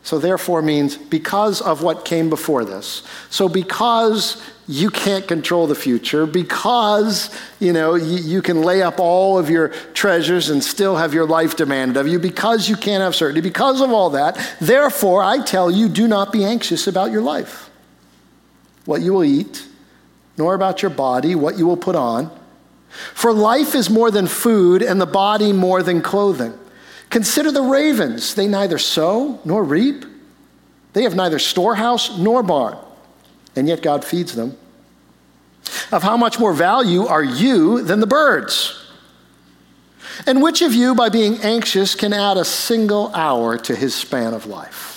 so 0.03 0.19
therefore 0.19 0.61
means 0.61 0.97
because 0.97 1.61
of 1.61 1.81
what 1.81 2.03
came 2.03 2.29
before 2.29 2.65
this. 2.65 3.03
So 3.29 3.47
because 3.47 4.41
you 4.67 4.89
can't 4.89 5.25
control 5.27 5.65
the 5.65 5.75
future, 5.75 6.25
because 6.25 7.33
you 7.59 7.71
know 7.71 7.95
you, 7.95 8.17
you, 8.17 8.41
can 8.41 8.63
lay 8.63 8.81
up 8.81 8.99
all 8.99 9.37
of 9.37 9.49
your 9.49 9.69
treasures 9.93 10.49
and 10.49 10.61
still 10.61 10.97
have 10.97 11.13
your 11.13 11.25
life 11.25 11.55
demanded 11.55 11.95
of 11.95 12.07
you, 12.07 12.19
because 12.19 12.67
you 12.67 12.75
can't 12.75 13.01
have 13.01 13.15
certainty, 13.15 13.39
because 13.39 13.79
of 13.79 13.91
all 13.91 14.09
that, 14.09 14.37
therefore 14.59 15.23
I 15.23 15.41
tell 15.41 15.71
you, 15.71 15.87
do 15.87 16.05
not 16.05 16.33
be 16.33 16.43
anxious 16.43 16.85
about 16.87 17.11
your 17.11 17.21
life. 17.21 17.69
What 18.83 19.01
you 19.01 19.13
will 19.13 19.23
eat 19.23 19.65
nor 20.37 20.53
about 20.53 20.81
your 20.81 20.91
body, 20.91 21.35
what 21.35 21.57
you 21.57 21.65
will 21.65 21.77
put 21.77 21.95
on. 21.95 22.31
For 23.13 23.33
life 23.33 23.75
is 23.75 23.89
more 23.89 24.11
than 24.11 24.27
food, 24.27 24.81
and 24.81 25.01
the 25.01 25.05
body 25.05 25.51
more 25.51 25.83
than 25.83 26.01
clothing. 26.01 26.53
Consider 27.09 27.51
the 27.51 27.61
ravens. 27.61 28.35
They 28.35 28.47
neither 28.47 28.77
sow 28.77 29.39
nor 29.45 29.63
reap, 29.63 30.05
they 30.93 31.03
have 31.03 31.15
neither 31.15 31.39
storehouse 31.39 32.17
nor 32.17 32.41
barn, 32.41 32.77
and 33.55 33.67
yet 33.67 33.81
God 33.81 34.03
feeds 34.03 34.33
them. 34.33 34.57
Of 35.91 36.01
how 36.01 36.17
much 36.17 36.39
more 36.39 36.53
value 36.53 37.05
are 37.05 37.23
you 37.23 37.83
than 37.83 37.99
the 37.99 38.07
birds? 38.07 38.83
And 40.25 40.41
which 40.41 40.61
of 40.61 40.73
you, 40.73 40.95
by 40.95 41.09
being 41.09 41.39
anxious, 41.41 41.93
can 41.93 42.13
add 42.13 42.37
a 42.37 42.45
single 42.45 43.13
hour 43.13 43.57
to 43.59 43.75
his 43.75 43.93
span 43.93 44.33
of 44.33 44.47
life? 44.47 44.96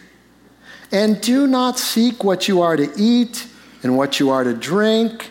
And 0.91 1.21
do 1.21 1.47
not 1.47 1.79
seek 1.79 2.23
what 2.23 2.47
you 2.47 2.61
are 2.61 2.75
to 2.75 2.91
eat 2.97 3.47
and 3.83 3.97
what 3.97 4.19
you 4.19 4.29
are 4.29 4.43
to 4.43 4.53
drink, 4.53 5.29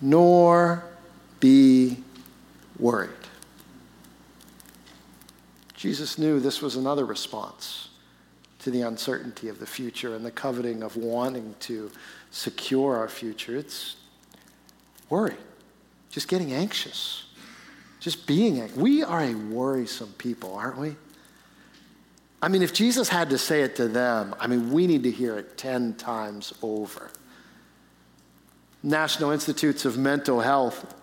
nor 0.00 0.84
be 1.40 2.02
worried. 2.78 3.10
Jesus 5.74 6.18
knew 6.18 6.40
this 6.40 6.60
was 6.60 6.76
another 6.76 7.04
response 7.04 7.88
to 8.58 8.70
the 8.70 8.82
uncertainty 8.82 9.48
of 9.48 9.58
the 9.60 9.66
future 9.66 10.14
and 10.14 10.26
the 10.26 10.30
coveting 10.30 10.82
of 10.82 10.96
wanting 10.96 11.54
to 11.60 11.90
secure 12.30 12.96
our 12.96 13.08
future. 13.08 13.56
It's 13.56 13.96
worry, 15.08 15.36
just 16.10 16.28
getting 16.28 16.52
anxious, 16.52 17.24
just 18.00 18.26
being 18.26 18.60
anxious. 18.60 18.76
We 18.76 19.02
are 19.04 19.22
a 19.22 19.34
worrisome 19.34 20.12
people, 20.18 20.54
aren't 20.54 20.78
we? 20.78 20.96
I 22.40 22.48
mean, 22.48 22.62
if 22.62 22.72
Jesus 22.72 23.08
had 23.08 23.30
to 23.30 23.38
say 23.38 23.62
it 23.62 23.76
to 23.76 23.88
them, 23.88 24.34
I 24.38 24.46
mean, 24.46 24.70
we 24.70 24.86
need 24.86 25.02
to 25.02 25.10
hear 25.10 25.36
it 25.36 25.58
10 25.58 25.94
times 25.94 26.52
over. 26.62 27.10
National 28.82 29.32
Institutes 29.32 29.84
of 29.84 29.98
Mental 29.98 30.40
Health 30.40 30.94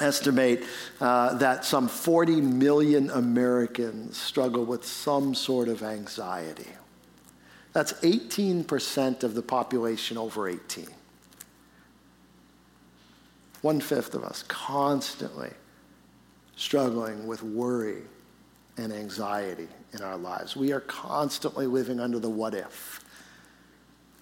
estimate 0.00 0.64
uh, 1.00 1.34
that 1.34 1.66
some 1.66 1.86
40 1.86 2.40
million 2.40 3.10
Americans 3.10 4.16
struggle 4.16 4.64
with 4.64 4.86
some 4.86 5.34
sort 5.34 5.68
of 5.68 5.82
anxiety. 5.82 6.68
That's 7.74 7.92
18% 7.94 9.22
of 9.22 9.34
the 9.34 9.42
population 9.42 10.16
over 10.16 10.48
18. 10.48 10.86
One 13.60 13.80
fifth 13.80 14.14
of 14.14 14.24
us 14.24 14.42
constantly 14.48 15.50
struggling 16.56 17.26
with 17.26 17.42
worry 17.42 18.02
and 18.78 18.92
anxiety 18.92 19.68
in 19.92 20.02
our 20.02 20.16
lives. 20.16 20.56
We 20.56 20.72
are 20.72 20.80
constantly 20.80 21.66
living 21.66 22.00
under 22.00 22.18
the 22.18 22.30
what 22.30 22.54
if. 22.54 23.00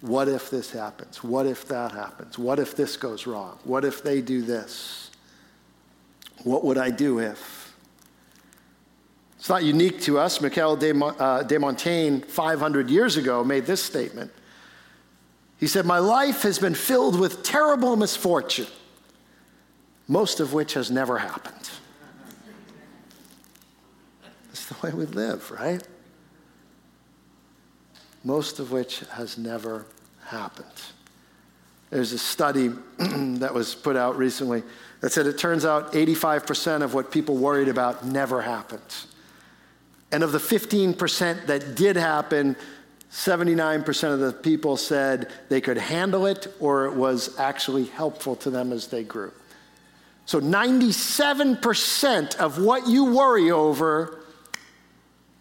What 0.01 0.27
if 0.27 0.49
this 0.49 0.71
happens? 0.71 1.23
What 1.23 1.45
if 1.45 1.67
that 1.67 1.91
happens? 1.91 2.37
What 2.37 2.59
if 2.59 2.75
this 2.75 2.95
goes 2.95 3.27
wrong? 3.27 3.59
What 3.63 3.83
if 3.83 4.01
they 4.01 4.21
do 4.21 4.41
this? 4.41 5.11
What 6.43 6.63
would 6.63 6.77
I 6.77 6.89
do 6.89 7.19
if? 7.19 7.75
It's 9.37 9.49
not 9.49 9.63
unique 9.63 10.01
to 10.01 10.19
us. 10.19 10.41
Michel 10.41 10.75
de, 10.75 10.97
uh, 10.97 11.43
de 11.43 11.59
Montaigne, 11.59 12.19
500 12.19 12.89
years 12.89 13.17
ago, 13.17 13.43
made 13.43 13.65
this 13.65 13.83
statement. 13.83 14.31
He 15.59 15.67
said, 15.67 15.85
My 15.85 15.99
life 15.99 16.43
has 16.43 16.59
been 16.59 16.75
filled 16.75 17.19
with 17.19 17.43
terrible 17.43 17.95
misfortune, 17.95 18.67
most 20.07 20.39
of 20.39 20.53
which 20.53 20.73
has 20.73 20.89
never 20.89 21.17
happened. 21.17 21.69
The 24.69 24.75
way 24.87 24.93
we 24.93 25.05
live, 25.07 25.49
right? 25.49 25.81
Most 28.23 28.59
of 28.59 28.71
which 28.71 28.99
has 29.11 29.37
never 29.37 29.87
happened. 30.25 30.67
There's 31.89 32.13
a 32.13 32.19
study 32.19 32.69
that 32.97 33.51
was 33.51 33.73
put 33.73 33.95
out 33.95 34.15
recently 34.15 34.61
that 35.01 35.11
said 35.11 35.25
it 35.25 35.39
turns 35.39 35.65
out 35.65 35.93
85% 35.93 36.83
of 36.83 36.93
what 36.93 37.11
people 37.11 37.35
worried 37.35 37.67
about 37.67 38.05
never 38.05 38.43
happened. 38.43 38.81
And 40.11 40.23
of 40.23 40.31
the 40.31 40.37
15% 40.37 41.47
that 41.47 41.75
did 41.75 41.95
happen, 41.95 42.55
79% 43.11 44.13
of 44.13 44.19
the 44.19 44.33
people 44.33 44.77
said 44.77 45.31
they 45.49 45.61
could 45.61 45.77
handle 45.77 46.27
it 46.27 46.53
or 46.59 46.85
it 46.85 46.93
was 46.93 47.39
actually 47.39 47.85
helpful 47.85 48.35
to 48.35 48.51
them 48.51 48.71
as 48.71 48.85
they 48.87 49.03
grew. 49.03 49.31
So 50.27 50.39
97% 50.39 52.35
of 52.35 52.59
what 52.59 52.87
you 52.87 53.05
worry 53.05 53.49
over 53.49 54.18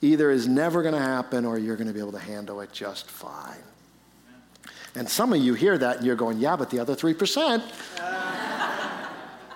either 0.00 0.30
is 0.30 0.46
never 0.46 0.82
going 0.82 0.94
to 0.94 1.00
happen 1.00 1.44
or 1.44 1.58
you're 1.58 1.76
going 1.76 1.88
to 1.88 1.94
be 1.94 2.00
able 2.00 2.12
to 2.12 2.18
handle 2.18 2.60
it 2.60 2.72
just 2.72 3.10
fine. 3.10 3.56
And 4.94 5.08
some 5.08 5.32
of 5.32 5.40
you 5.40 5.54
hear 5.54 5.76
that 5.78 5.98
and 5.98 6.06
you're 6.06 6.16
going, 6.16 6.38
yeah, 6.38 6.56
but 6.56 6.70
the 6.70 6.78
other 6.80 6.94
3%. 6.94 7.62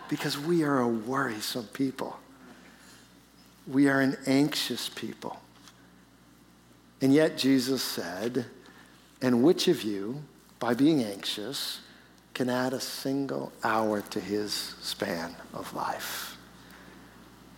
because 0.08 0.38
we 0.38 0.62
are 0.62 0.80
a 0.80 0.88
worrisome 0.88 1.66
people. 1.72 2.18
We 3.66 3.88
are 3.88 4.00
an 4.00 4.16
anxious 4.26 4.88
people. 4.88 5.40
And 7.00 7.14
yet 7.14 7.38
Jesus 7.38 7.82
said, 7.82 8.44
and 9.22 9.42
which 9.42 9.68
of 9.68 9.82
you, 9.82 10.22
by 10.58 10.74
being 10.74 11.02
anxious, 11.02 11.80
can 12.34 12.50
add 12.50 12.72
a 12.72 12.80
single 12.80 13.52
hour 13.64 14.00
to 14.00 14.20
his 14.20 14.52
span 14.80 15.34
of 15.54 15.72
life? 15.74 16.31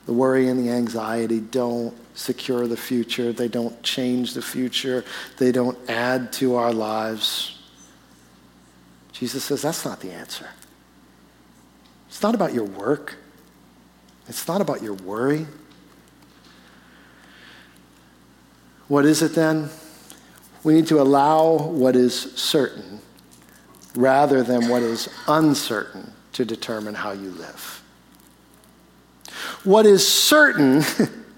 The 0.06 0.12
worry 0.12 0.48
and 0.48 0.58
the 0.58 0.70
anxiety 0.70 1.40
don't 1.40 1.94
secure 2.14 2.66
the 2.66 2.76
future. 2.76 3.32
They 3.32 3.48
don't 3.48 3.82
change 3.82 4.34
the 4.34 4.42
future. 4.42 5.04
They 5.38 5.50
don't 5.50 5.78
add 5.88 6.32
to 6.34 6.56
our 6.56 6.72
lives. 6.72 7.58
Jesus 9.12 9.44
says 9.44 9.62
that's 9.62 9.84
not 9.84 10.00
the 10.00 10.10
answer. 10.10 10.48
It's 12.08 12.22
not 12.22 12.34
about 12.34 12.52
your 12.52 12.64
work. 12.64 13.16
It's 14.28 14.46
not 14.46 14.60
about 14.60 14.82
your 14.82 14.94
worry. 14.94 15.46
What 18.88 19.04
is 19.04 19.22
it 19.22 19.34
then? 19.34 19.70
We 20.62 20.74
need 20.74 20.86
to 20.88 21.00
allow 21.00 21.56
what 21.56 21.96
is 21.96 22.32
certain 22.34 23.00
rather 23.94 24.42
than 24.42 24.68
what 24.68 24.82
is 24.82 25.08
uncertain 25.28 26.12
to 26.32 26.44
determine 26.44 26.94
how 26.94 27.12
you 27.12 27.30
live. 27.30 27.83
What 29.64 29.86
is 29.86 30.06
certain 30.06 30.82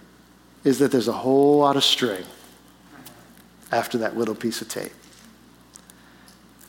is 0.64 0.80
that 0.80 0.90
there's 0.90 1.08
a 1.08 1.12
whole 1.12 1.58
lot 1.58 1.76
of 1.76 1.84
string 1.84 2.24
after 3.70 3.98
that 3.98 4.16
little 4.16 4.34
piece 4.34 4.60
of 4.60 4.68
tape. 4.68 4.92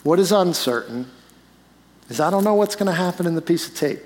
What 0.04 0.20
is 0.20 0.32
uncertain 0.32 1.08
is 2.10 2.20
I 2.20 2.30
don't 2.30 2.44
know 2.44 2.54
what's 2.54 2.76
going 2.76 2.88
to 2.88 2.94
happen 2.94 3.26
in 3.26 3.36
the 3.36 3.42
piece 3.42 3.68
of 3.68 3.76
tape. 3.76 4.00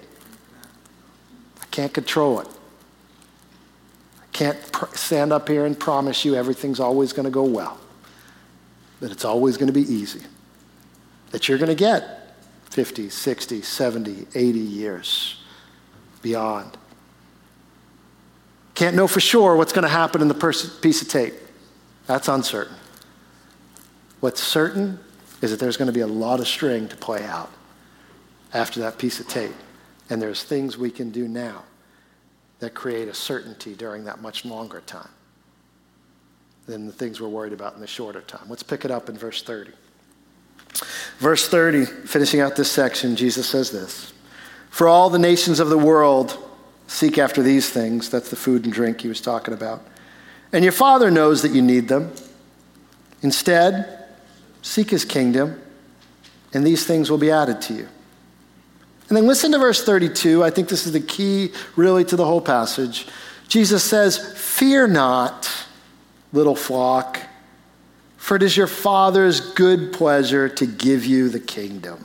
I 1.61 1.65
can't 1.71 1.93
control 1.93 2.39
it. 2.39 2.47
I 2.47 4.25
can't 4.31 4.71
pr- 4.71 4.95
stand 4.95 5.33
up 5.33 5.47
here 5.47 5.65
and 5.65 5.77
promise 5.77 6.23
you 6.23 6.35
everything's 6.35 6.79
always 6.79 7.11
going 7.11 7.25
to 7.25 7.31
go 7.31 7.43
well, 7.43 7.77
that 9.01 9.11
it's 9.11 9.25
always 9.25 9.57
going 9.57 9.67
to 9.67 9.73
be 9.73 9.93
easy, 9.93 10.21
that 11.31 11.47
you're 11.47 11.57
going 11.57 11.69
to 11.69 11.75
get 11.75 12.33
50, 12.69 13.09
60, 13.09 13.61
70, 13.61 14.27
80 14.33 14.59
years 14.59 15.43
beyond. 16.21 16.77
Can't 18.81 18.95
know 18.95 19.07
for 19.07 19.19
sure 19.19 19.55
what's 19.55 19.73
going 19.73 19.83
to 19.83 19.89
happen 19.89 20.23
in 20.23 20.27
the 20.27 20.33
pers- 20.33 20.67
piece 20.79 21.03
of 21.03 21.07
tape. 21.07 21.35
That's 22.07 22.27
uncertain. 22.27 22.75
What's 24.21 24.41
certain 24.41 24.99
is 25.39 25.51
that 25.51 25.59
there's 25.59 25.77
going 25.77 25.85
to 25.85 25.93
be 25.93 25.99
a 25.99 26.07
lot 26.07 26.39
of 26.39 26.47
string 26.47 26.87
to 26.87 26.97
play 26.97 27.23
out 27.23 27.51
after 28.55 28.79
that 28.79 28.97
piece 28.97 29.19
of 29.19 29.27
tape. 29.27 29.53
And 30.09 30.19
there's 30.19 30.43
things 30.43 30.79
we 30.79 30.89
can 30.89 31.11
do 31.11 31.27
now 31.27 31.61
that 32.57 32.73
create 32.73 33.07
a 33.07 33.13
certainty 33.13 33.75
during 33.75 34.05
that 34.05 34.19
much 34.19 34.45
longer 34.45 34.81
time 34.87 35.11
than 36.65 36.87
the 36.87 36.91
things 36.91 37.21
we're 37.21 37.27
worried 37.27 37.53
about 37.53 37.75
in 37.75 37.81
the 37.81 37.85
shorter 37.85 38.21
time. 38.21 38.47
Let's 38.49 38.63
pick 38.63 38.83
it 38.83 38.89
up 38.89 39.09
in 39.09 39.15
verse 39.15 39.43
30. 39.43 39.73
Verse 41.19 41.47
30, 41.47 41.85
finishing 41.85 42.39
out 42.39 42.55
this 42.55 42.71
section, 42.71 43.15
Jesus 43.15 43.47
says 43.47 43.69
this 43.69 44.11
For 44.71 44.87
all 44.87 45.11
the 45.11 45.19
nations 45.19 45.59
of 45.59 45.69
the 45.69 45.77
world, 45.77 46.35
Seek 46.91 47.17
after 47.17 47.41
these 47.41 47.69
things. 47.69 48.09
That's 48.09 48.29
the 48.29 48.35
food 48.35 48.65
and 48.65 48.73
drink 48.73 48.99
he 48.99 49.07
was 49.07 49.21
talking 49.21 49.53
about. 49.53 49.81
And 50.51 50.61
your 50.61 50.73
Father 50.73 51.09
knows 51.09 51.41
that 51.41 51.53
you 51.53 51.61
need 51.61 51.87
them. 51.87 52.11
Instead, 53.21 54.09
seek 54.61 54.89
his 54.89 55.05
kingdom, 55.05 55.61
and 56.53 56.67
these 56.67 56.85
things 56.85 57.09
will 57.09 57.17
be 57.17 57.31
added 57.31 57.61
to 57.61 57.73
you. 57.73 57.87
And 59.07 59.15
then 59.15 59.25
listen 59.25 59.53
to 59.53 59.57
verse 59.57 59.85
32. 59.85 60.43
I 60.43 60.49
think 60.49 60.67
this 60.67 60.85
is 60.85 60.91
the 60.91 60.99
key, 60.99 61.53
really, 61.77 62.03
to 62.03 62.17
the 62.17 62.25
whole 62.25 62.41
passage. 62.41 63.07
Jesus 63.47 63.85
says, 63.85 64.33
Fear 64.37 64.87
not, 64.87 65.49
little 66.33 66.57
flock, 66.57 67.21
for 68.17 68.35
it 68.35 68.43
is 68.43 68.57
your 68.57 68.67
Father's 68.67 69.39
good 69.53 69.93
pleasure 69.93 70.49
to 70.49 70.65
give 70.65 71.05
you 71.05 71.29
the 71.29 71.39
kingdom. 71.39 72.03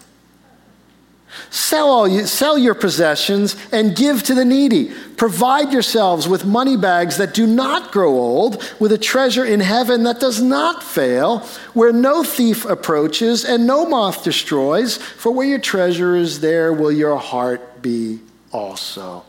Sell, 1.51 1.89
all 1.89 2.09
you, 2.09 2.27
sell 2.27 2.59
your 2.59 2.75
possessions 2.75 3.57
and 3.73 3.97
give 3.97 4.23
to 4.25 4.35
the 4.35 4.45
needy. 4.45 4.93
Provide 5.17 5.73
yourselves 5.73 6.29
with 6.29 6.45
money 6.45 6.77
bags 6.77 7.17
that 7.17 7.35
do 7.35 7.47
not 7.47 7.93
grow 7.93 8.13
old, 8.13 8.63
with 8.79 8.93
a 8.93 8.99
treasure 8.99 9.45
in 9.45 9.61
heaven 9.61 10.03
that 10.05 10.21
does 10.21 10.43
not 10.43 10.83
fail, 10.83 11.41
where 11.75 11.93
no 11.93 12.23
thief 12.23 12.65
approaches 12.65 13.45
and 13.45 13.67
no 13.67 13.87
moth 13.87 14.25
destroys. 14.25 14.97
For 14.97 15.33
where 15.33 15.47
your 15.47 15.59
treasure 15.59 16.17
is, 16.17 16.41
there 16.41 16.73
will 16.73 16.93
your 16.93 17.17
heart 17.17 17.83
be 17.83 18.21
also. 18.53 19.25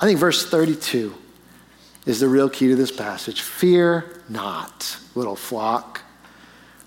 I 0.00 0.06
think 0.06 0.18
verse 0.18 0.48
32 0.48 1.14
is 2.06 2.20
the 2.20 2.28
real 2.28 2.48
key 2.48 2.68
to 2.68 2.76
this 2.76 2.92
passage. 2.92 3.42
Fear 3.42 4.22
not, 4.28 4.98
little 5.14 5.36
flock. 5.36 6.02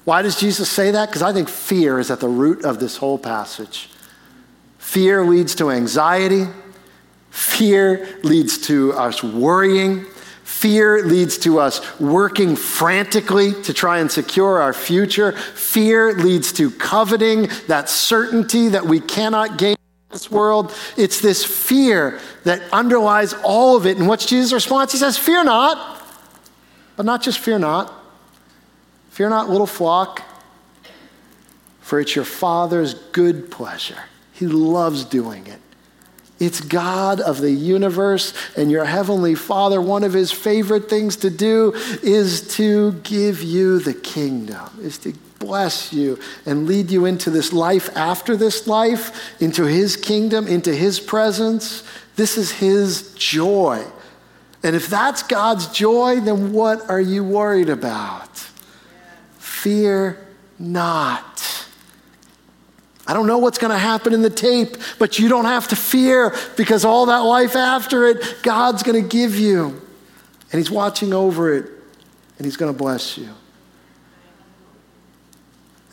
Why 0.04 0.22
does 0.22 0.40
Jesus 0.40 0.70
say 0.70 0.92
that? 0.92 1.10
Because 1.10 1.22
I 1.22 1.32
think 1.32 1.48
fear 1.48 2.00
is 2.00 2.10
at 2.10 2.20
the 2.20 2.28
root 2.28 2.66
of 2.66 2.80
this 2.80 2.98
whole 2.98 3.18
passage. 3.18 3.90
Fear 4.80 5.26
leads 5.26 5.56
to 5.56 5.70
anxiety. 5.70 6.48
Fear 7.30 8.20
leads 8.24 8.58
to 8.68 8.94
us 8.94 9.24
worrying. 9.24 10.06
Fear 10.44 11.06
leads 11.06 11.38
to 11.40 11.60
us 11.60 12.00
working 12.00 12.56
frantically 12.56 13.54
to 13.64 13.74
try 13.74 14.00
and 14.00 14.12
secure 14.12 14.62
our 14.62 14.74
future. 14.74 15.32
Fear 15.32 16.16
leads 16.16 16.52
to 16.54 16.72
coveting 16.72 17.48
that 17.68 17.90
certainty 17.90 18.68
that 18.70 18.86
we 18.86 19.00
cannot 19.00 19.58
gain 19.58 19.72
in 19.72 20.14
this 20.14 20.30
world. 20.30 20.76
It's 20.98 21.22
this 21.22 21.46
fear 21.46 22.20
that 22.44 22.62
underlies 22.74 23.34
all 23.44 23.78
of 23.78 23.86
it. 23.86 23.98
And 23.98 24.08
what's 24.08 24.26
Jesus' 24.26 24.52
response? 24.52 24.92
He 24.92 24.98
says, 24.98 25.18
Fear 25.18 25.46
not. 25.46 26.06
But 26.96 27.06
not 27.06 27.22
just 27.22 27.40
fear 27.40 27.58
not. 27.58 28.01
Fear 29.12 29.30
not, 29.30 29.50
little 29.50 29.68
flock, 29.68 30.24
for 31.80 32.00
it's 32.00 32.16
your 32.16 32.26
Father's 32.26 32.94
good 32.94 33.52
pleasure. 33.52 34.04
He 34.34 34.48
loves 34.48 35.06
doing 35.06 35.48
it 35.48 35.62
it's 36.42 36.60
God 36.60 37.22
of 37.22 37.40
the 37.40 37.52
universe 37.52 38.34
and 38.58 38.72
your 38.72 38.84
heavenly 38.84 39.36
Father. 39.36 39.80
One 39.80 40.04
of 40.04 40.12
his 40.12 40.32
favorite 40.32 40.90
things 40.90 41.16
to 41.18 41.30
do 41.30 41.74
is 42.02 42.56
to 42.56 42.94
give 43.04 43.44
you 43.44 43.78
the 43.78 43.94
kingdom, 43.94 44.68
is 44.82 44.98
to 45.00 45.14
bless 45.38 45.94
you 45.94 46.18
and 46.48 46.66
lead 46.66 46.90
you 46.90 47.06
into 47.06 47.30
this 47.30 47.54
life 47.54 47.96
after 47.96 48.36
this 48.36 48.66
life, 48.66 49.40
into 49.40 49.66
his 49.66 49.96
kingdom, 49.96 50.48
into 50.48 50.74
his 50.74 51.00
presence. 51.00 51.84
This 52.16 52.40
is 52.40 52.52
his 52.52 53.14
joy. 53.14 53.86
And 54.64 54.76
if 54.76 54.88
that's 54.88 55.22
God's 55.22 55.68
joy, 55.68 56.22
then 56.22 56.54
what 56.54 56.90
are 56.90 57.02
you 57.02 57.24
worried 57.24 57.70
about? 57.70 58.31
Fear 59.62 60.18
not. 60.58 61.68
I 63.06 63.14
don't 63.14 63.28
know 63.28 63.38
what's 63.38 63.60
going 63.60 63.70
to 63.70 63.78
happen 63.78 64.12
in 64.12 64.24
the 64.24 64.30
tape, 64.32 64.76
but 64.98 65.20
you 65.20 65.30
don't 65.30 65.46
have 65.46 65.68
to 65.68 65.76
fear 65.76 66.36
because 66.58 66.84
all 66.84 67.06
that 67.06 67.20
life 67.20 67.56
after 67.56 68.08
it, 68.08 68.38
God's 68.42 68.82
going 68.82 69.00
to 69.00 69.08
give 69.08 69.36
you. 69.36 69.80
And 70.52 70.60
He's 70.60 70.72
watching 70.72 71.14
over 71.14 71.54
it, 71.54 71.66
and 72.40 72.46
He's 72.46 72.58
going 72.58 72.74
to 72.74 72.78
bless 72.78 73.20
you. 73.20 73.30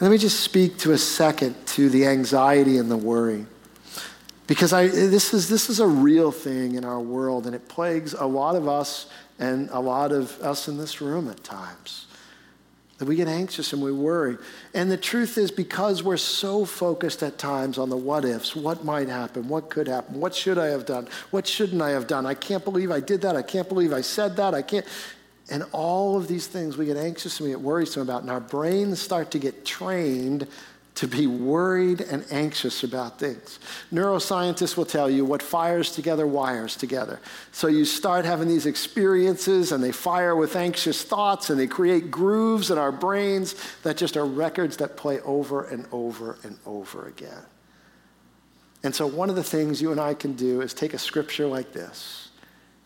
Let 0.00 0.10
me 0.10 0.16
just 0.16 0.40
speak 0.40 0.78
to 0.78 0.92
a 0.92 0.98
second 0.98 1.54
to 1.66 1.90
the 1.90 2.06
anxiety 2.06 2.78
and 2.78 2.90
the 2.90 2.96
worry. 2.96 3.44
Because 4.46 4.72
I, 4.72 4.88
this, 4.88 5.34
is, 5.34 5.50
this 5.50 5.68
is 5.68 5.78
a 5.78 5.86
real 5.86 6.32
thing 6.32 6.76
in 6.76 6.86
our 6.86 7.00
world, 7.00 7.44
and 7.44 7.54
it 7.54 7.68
plagues 7.68 8.14
a 8.14 8.24
lot 8.24 8.56
of 8.56 8.66
us 8.66 9.10
and 9.38 9.68
a 9.72 9.80
lot 9.80 10.10
of 10.10 10.40
us 10.40 10.68
in 10.68 10.78
this 10.78 11.02
room 11.02 11.28
at 11.28 11.44
times. 11.44 12.06
That 12.98 13.06
we 13.06 13.14
get 13.14 13.28
anxious 13.28 13.72
and 13.72 13.80
we 13.80 13.92
worry. 13.92 14.36
And 14.74 14.90
the 14.90 14.96
truth 14.96 15.38
is, 15.38 15.52
because 15.52 16.02
we're 16.02 16.16
so 16.16 16.64
focused 16.64 17.22
at 17.22 17.38
times 17.38 17.78
on 17.78 17.90
the 17.90 17.96
what 17.96 18.24
ifs, 18.24 18.56
what 18.56 18.84
might 18.84 19.08
happen, 19.08 19.48
what 19.48 19.70
could 19.70 19.86
happen, 19.86 20.18
what 20.18 20.34
should 20.34 20.58
I 20.58 20.66
have 20.66 20.84
done, 20.84 21.08
what 21.30 21.46
shouldn't 21.46 21.80
I 21.80 21.90
have 21.90 22.08
done, 22.08 22.26
I 22.26 22.34
can't 22.34 22.64
believe 22.64 22.90
I 22.90 22.98
did 22.98 23.20
that, 23.20 23.36
I 23.36 23.42
can't 23.42 23.68
believe 23.68 23.92
I 23.92 24.00
said 24.00 24.36
that, 24.36 24.52
I 24.52 24.62
can't. 24.62 24.84
And 25.48 25.64
all 25.70 26.16
of 26.16 26.26
these 26.26 26.48
things 26.48 26.76
we 26.76 26.86
get 26.86 26.96
anxious 26.96 27.38
and 27.38 27.46
we 27.46 27.52
get 27.52 27.60
worrisome 27.60 28.02
about, 28.02 28.22
and 28.22 28.30
our 28.30 28.40
brains 28.40 29.00
start 29.00 29.30
to 29.30 29.38
get 29.38 29.64
trained 29.64 30.48
to 30.98 31.06
be 31.06 31.28
worried 31.28 32.00
and 32.00 32.26
anxious 32.32 32.82
about 32.82 33.20
things. 33.20 33.60
Neuroscientists 33.92 34.76
will 34.76 34.84
tell 34.84 35.08
you 35.08 35.24
what 35.24 35.40
fires 35.40 35.92
together 35.92 36.26
wires 36.26 36.74
together. 36.74 37.20
So 37.52 37.68
you 37.68 37.84
start 37.84 38.24
having 38.24 38.48
these 38.48 38.66
experiences 38.66 39.70
and 39.70 39.82
they 39.82 39.92
fire 39.92 40.34
with 40.34 40.56
anxious 40.56 41.04
thoughts 41.04 41.50
and 41.50 41.60
they 41.60 41.68
create 41.68 42.10
grooves 42.10 42.72
in 42.72 42.78
our 42.78 42.90
brains 42.90 43.54
that 43.84 43.96
just 43.96 44.16
are 44.16 44.26
records 44.26 44.76
that 44.78 44.96
play 44.96 45.20
over 45.20 45.66
and 45.66 45.86
over 45.92 46.36
and 46.42 46.58
over 46.66 47.06
again. 47.06 47.44
And 48.82 48.92
so 48.92 49.06
one 49.06 49.30
of 49.30 49.36
the 49.36 49.44
things 49.44 49.80
you 49.80 49.92
and 49.92 50.00
I 50.00 50.14
can 50.14 50.32
do 50.32 50.62
is 50.62 50.74
take 50.74 50.94
a 50.94 50.98
scripture 50.98 51.46
like 51.46 51.72
this 51.72 52.27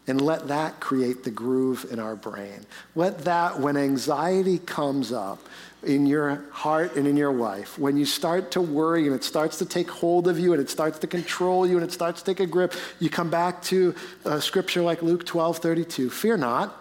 and 0.06 0.20
let 0.20 0.48
that 0.48 0.80
create 0.80 1.22
the 1.22 1.30
groove 1.30 1.86
in 1.90 1.98
our 1.98 2.16
brain. 2.16 2.66
Let 2.94 3.20
that, 3.20 3.60
when 3.60 3.76
anxiety 3.76 4.58
comes 4.58 5.12
up, 5.12 5.38
in 5.84 6.06
your 6.06 6.44
heart 6.52 6.96
and 6.96 7.06
in 7.06 7.16
your 7.16 7.32
life, 7.32 7.78
when 7.78 7.96
you 7.96 8.04
start 8.04 8.52
to 8.52 8.60
worry 8.60 9.06
and 9.06 9.14
it 9.14 9.24
starts 9.24 9.58
to 9.58 9.66
take 9.66 9.90
hold 9.90 10.28
of 10.28 10.38
you 10.38 10.52
and 10.52 10.62
it 10.62 10.70
starts 10.70 10.98
to 11.00 11.06
control 11.06 11.66
you 11.66 11.76
and 11.76 11.84
it 11.84 11.92
starts 11.92 12.22
to 12.22 12.26
take 12.26 12.40
a 12.40 12.46
grip, 12.46 12.74
you 13.00 13.10
come 13.10 13.30
back 13.30 13.62
to 13.62 13.94
a 14.24 14.40
scripture 14.40 14.82
like 14.82 15.02
Luke 15.02 15.26
12 15.26 15.58
32. 15.58 16.10
Fear 16.10 16.36
not, 16.36 16.76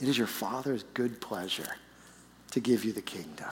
it 0.00 0.08
is 0.08 0.18
your 0.18 0.26
Father's 0.26 0.82
good 0.94 1.20
pleasure 1.20 1.76
to 2.50 2.60
give 2.60 2.84
you 2.84 2.92
the 2.92 3.02
kingdom 3.02 3.50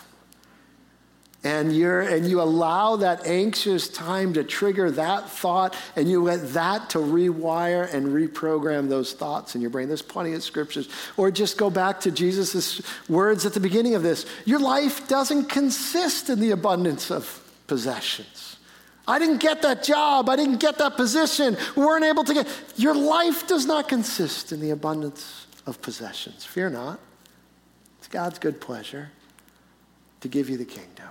and 1.45 1.77
you're 1.77 2.01
and 2.01 2.27
you 2.27 2.41
allow 2.41 2.97
that 2.97 3.27
anxious 3.27 3.87
time 3.87 4.33
to 4.33 4.43
trigger 4.43 4.91
that 4.91 5.29
thought 5.29 5.77
and 5.95 6.11
you 6.11 6.23
let 6.23 6.55
that 6.55 6.91
to 6.91 6.99
rewire 6.99 7.93
and 7.93 8.09
reprogram 8.09 8.89
those 8.89 9.13
thoughts 9.13 9.55
in 9.55 9.61
your 9.61 9.71
brain. 9.71 9.87
There's 9.87 10.03
plenty 10.03 10.33
of 10.33 10.43
scriptures. 10.43 10.89
Or 11.19 11.31
just 11.31 11.59
go 11.59 11.69
back 11.69 12.01
to 12.01 12.11
jesus' 12.11 12.81
words 13.09 13.45
at 13.45 13.53
the 13.53 13.61
beginning 13.61 13.95
of 13.95 14.03
this. 14.03 14.25
Your 14.47 14.59
life 14.59 15.07
doesn't 15.07 15.51
consist 15.51 16.31
in 16.31 16.41
the 16.41 16.51
abundance 16.51 17.11
of 17.11 17.41
possessions. 17.67 18.57
I 19.07 19.19
didn't 19.19 19.39
get 19.39 19.61
that 19.63 19.83
job. 19.83 20.31
I 20.31 20.37
didn't 20.37 20.61
get 20.61 20.79
that 20.79 20.97
position. 20.97 21.59
We 21.77 21.85
weren't 21.85 22.07
able 22.07 22.25
to 22.25 22.33
get 22.33 22.49
your 22.77 22.95
life 22.95 23.47
does 23.47 23.67
not 23.67 23.87
consist 23.87 24.51
in 24.51 24.61
the 24.61 24.71
abundance 24.71 25.47
of 25.67 25.83
possessions. 25.83 26.47
Fear 26.47 26.71
not. 26.71 27.01
It's 27.99 28.09
god's 28.09 28.39
good 28.39 28.63
pleasure 28.63 29.11
to 30.23 30.29
give 30.29 30.49
you 30.49 30.57
the 30.57 30.65
kingdom 30.65 31.09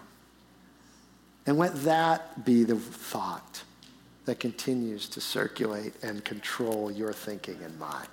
and 1.45 1.57
let 1.57 1.75
that 1.83 2.45
be 2.45 2.63
the 2.63 2.75
thought 2.75 3.63
that 4.25 4.39
continues 4.39 5.07
to 5.09 5.19
circulate 5.19 5.93
and 6.01 6.23
control 6.23 6.91
your 6.91 7.11
thinking 7.11 7.57
and 7.63 7.77
mine. 7.77 8.07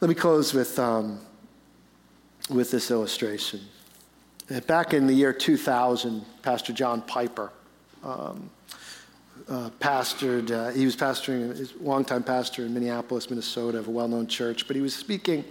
Let 0.00 0.08
me 0.08 0.14
close 0.14 0.52
with, 0.52 0.78
um, 0.78 1.20
with 2.50 2.70
this 2.70 2.90
illustration. 2.90 3.60
Back 4.66 4.92
in 4.92 5.06
the 5.06 5.14
year 5.14 5.32
2000, 5.32 6.24
Pastor 6.42 6.72
John 6.72 7.00
Piper 7.02 7.50
um, 8.04 8.50
uh, 9.48 9.70
pastored, 9.80 10.50
uh, 10.50 10.70
he 10.70 10.84
was 10.84 10.94
pastoring, 10.94 11.58
a 11.58 11.82
longtime 11.82 12.22
pastor 12.22 12.66
in 12.66 12.74
Minneapolis, 12.74 13.30
Minnesota, 13.30 13.78
of 13.78 13.88
a 13.88 13.90
well 13.90 14.06
known 14.06 14.26
church, 14.26 14.66
but 14.66 14.76
he 14.76 14.82
was 14.82 14.94
speaking 14.94 15.44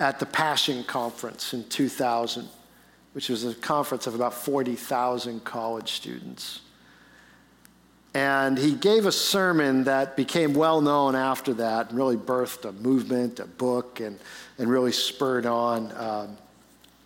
at 0.00 0.18
the 0.18 0.26
Passion 0.26 0.82
Conference 0.84 1.52
in 1.52 1.64
2000 1.68 2.48
which 3.12 3.28
was 3.28 3.44
a 3.44 3.54
conference 3.54 4.06
of 4.06 4.14
about 4.14 4.34
40,000 4.34 5.44
college 5.44 5.92
students. 5.92 6.60
And 8.14 8.58
he 8.58 8.74
gave 8.74 9.06
a 9.06 9.12
sermon 9.12 9.84
that 9.84 10.16
became 10.16 10.52
well 10.52 10.80
known 10.80 11.14
after 11.14 11.54
that 11.54 11.88
and 11.88 11.98
really 11.98 12.16
birthed 12.16 12.68
a 12.68 12.72
movement, 12.72 13.40
a 13.40 13.46
book, 13.46 14.00
and, 14.00 14.18
and 14.58 14.68
really 14.68 14.92
spurred 14.92 15.46
on, 15.46 15.92
um, 15.96 16.36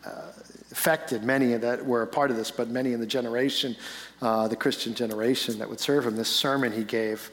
uh, 0.04 0.32
affected 0.72 1.22
many 1.22 1.54
that 1.54 1.84
were 1.84 2.02
a 2.02 2.06
part 2.06 2.30
of 2.30 2.36
this, 2.36 2.50
but 2.50 2.68
many 2.68 2.92
in 2.92 2.98
the 2.98 3.06
generation, 3.06 3.76
uh, 4.20 4.48
the 4.48 4.56
Christian 4.56 4.94
generation 4.94 5.58
that 5.58 5.68
would 5.68 5.80
serve 5.80 6.06
him. 6.06 6.16
This 6.16 6.28
sermon 6.28 6.72
he 6.72 6.82
gave 6.82 7.30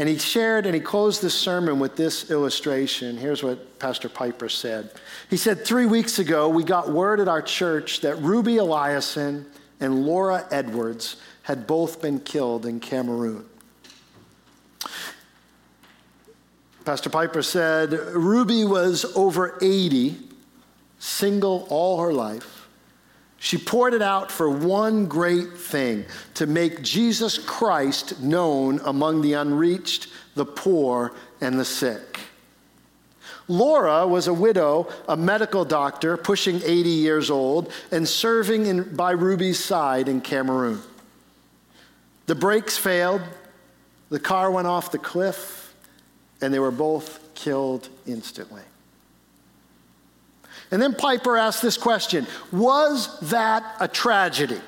and 0.00 0.08
he 0.08 0.16
shared 0.16 0.64
and 0.64 0.74
he 0.74 0.80
closed 0.80 1.20
this 1.20 1.34
sermon 1.34 1.78
with 1.78 1.94
this 1.94 2.30
illustration. 2.30 3.18
Here's 3.18 3.42
what 3.42 3.78
Pastor 3.78 4.08
Piper 4.08 4.48
said. 4.48 4.92
He 5.28 5.36
said, 5.36 5.62
Three 5.62 5.84
weeks 5.84 6.18
ago, 6.18 6.48
we 6.48 6.64
got 6.64 6.88
word 6.88 7.20
at 7.20 7.28
our 7.28 7.42
church 7.42 8.00
that 8.00 8.16
Ruby 8.16 8.54
Eliason 8.54 9.44
and 9.78 10.06
Laura 10.06 10.46
Edwards 10.50 11.16
had 11.42 11.66
both 11.66 12.00
been 12.00 12.18
killed 12.18 12.64
in 12.64 12.80
Cameroon. 12.80 13.44
Pastor 16.86 17.10
Piper 17.10 17.42
said, 17.42 17.92
Ruby 17.92 18.64
was 18.64 19.04
over 19.14 19.58
80, 19.60 20.16
single 20.98 21.66
all 21.68 22.00
her 22.00 22.14
life. 22.14 22.59
She 23.42 23.56
poured 23.56 23.94
it 23.94 24.02
out 24.02 24.30
for 24.30 24.50
one 24.50 25.06
great 25.06 25.56
thing 25.56 26.04
to 26.34 26.46
make 26.46 26.82
Jesus 26.82 27.38
Christ 27.38 28.20
known 28.20 28.80
among 28.84 29.22
the 29.22 29.32
unreached, 29.32 30.08
the 30.34 30.44
poor, 30.44 31.14
and 31.40 31.58
the 31.58 31.64
sick. 31.64 32.20
Laura 33.48 34.06
was 34.06 34.28
a 34.28 34.34
widow, 34.34 34.88
a 35.08 35.16
medical 35.16 35.64
doctor, 35.64 36.18
pushing 36.18 36.60
80 36.62 36.90
years 36.90 37.30
old, 37.30 37.72
and 37.90 38.06
serving 38.06 38.66
in, 38.66 38.94
by 38.94 39.12
Ruby's 39.12 39.58
side 39.58 40.06
in 40.06 40.20
Cameroon. 40.20 40.82
The 42.26 42.34
brakes 42.34 42.76
failed, 42.76 43.22
the 44.10 44.20
car 44.20 44.50
went 44.50 44.66
off 44.66 44.92
the 44.92 44.98
cliff, 44.98 45.74
and 46.42 46.52
they 46.52 46.58
were 46.58 46.70
both 46.70 47.34
killed 47.34 47.88
instantly. 48.06 48.62
And 50.70 50.80
then 50.80 50.94
Piper 50.94 51.36
asked 51.36 51.62
this 51.62 51.76
question 51.76 52.26
Was 52.52 53.18
that 53.30 53.76
a 53.80 53.88
tragedy? 53.88 54.60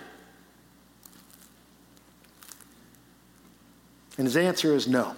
And 4.18 4.26
his 4.26 4.36
answer 4.36 4.74
is 4.74 4.86
no. 4.86 5.16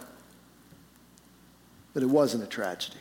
But 1.95 2.03
it 2.03 2.09
wasn't 2.09 2.45
a 2.45 2.47
tragedy. 2.47 2.99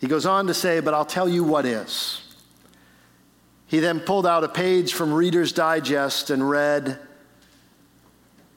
He 0.00 0.06
goes 0.06 0.24
on 0.26 0.46
to 0.46 0.54
say, 0.54 0.80
But 0.80 0.94
I'll 0.94 1.04
tell 1.04 1.28
you 1.28 1.44
what 1.44 1.64
is. 1.64 2.22
He 3.66 3.78
then 3.78 4.00
pulled 4.00 4.26
out 4.26 4.42
a 4.42 4.48
page 4.48 4.94
from 4.94 5.12
Reader's 5.14 5.52
Digest 5.52 6.30
and 6.30 6.48
read, 6.48 6.98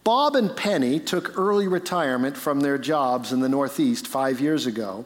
Bob 0.04 0.36
and 0.36 0.56
Penny 0.56 1.00
took 1.00 1.38
early 1.38 1.68
retirement 1.68 2.36
from 2.36 2.60
their 2.60 2.78
jobs 2.78 3.32
in 3.32 3.40
the 3.40 3.48
Northeast 3.48 4.08
five 4.08 4.42
years 4.42 4.66
ago 4.66 5.06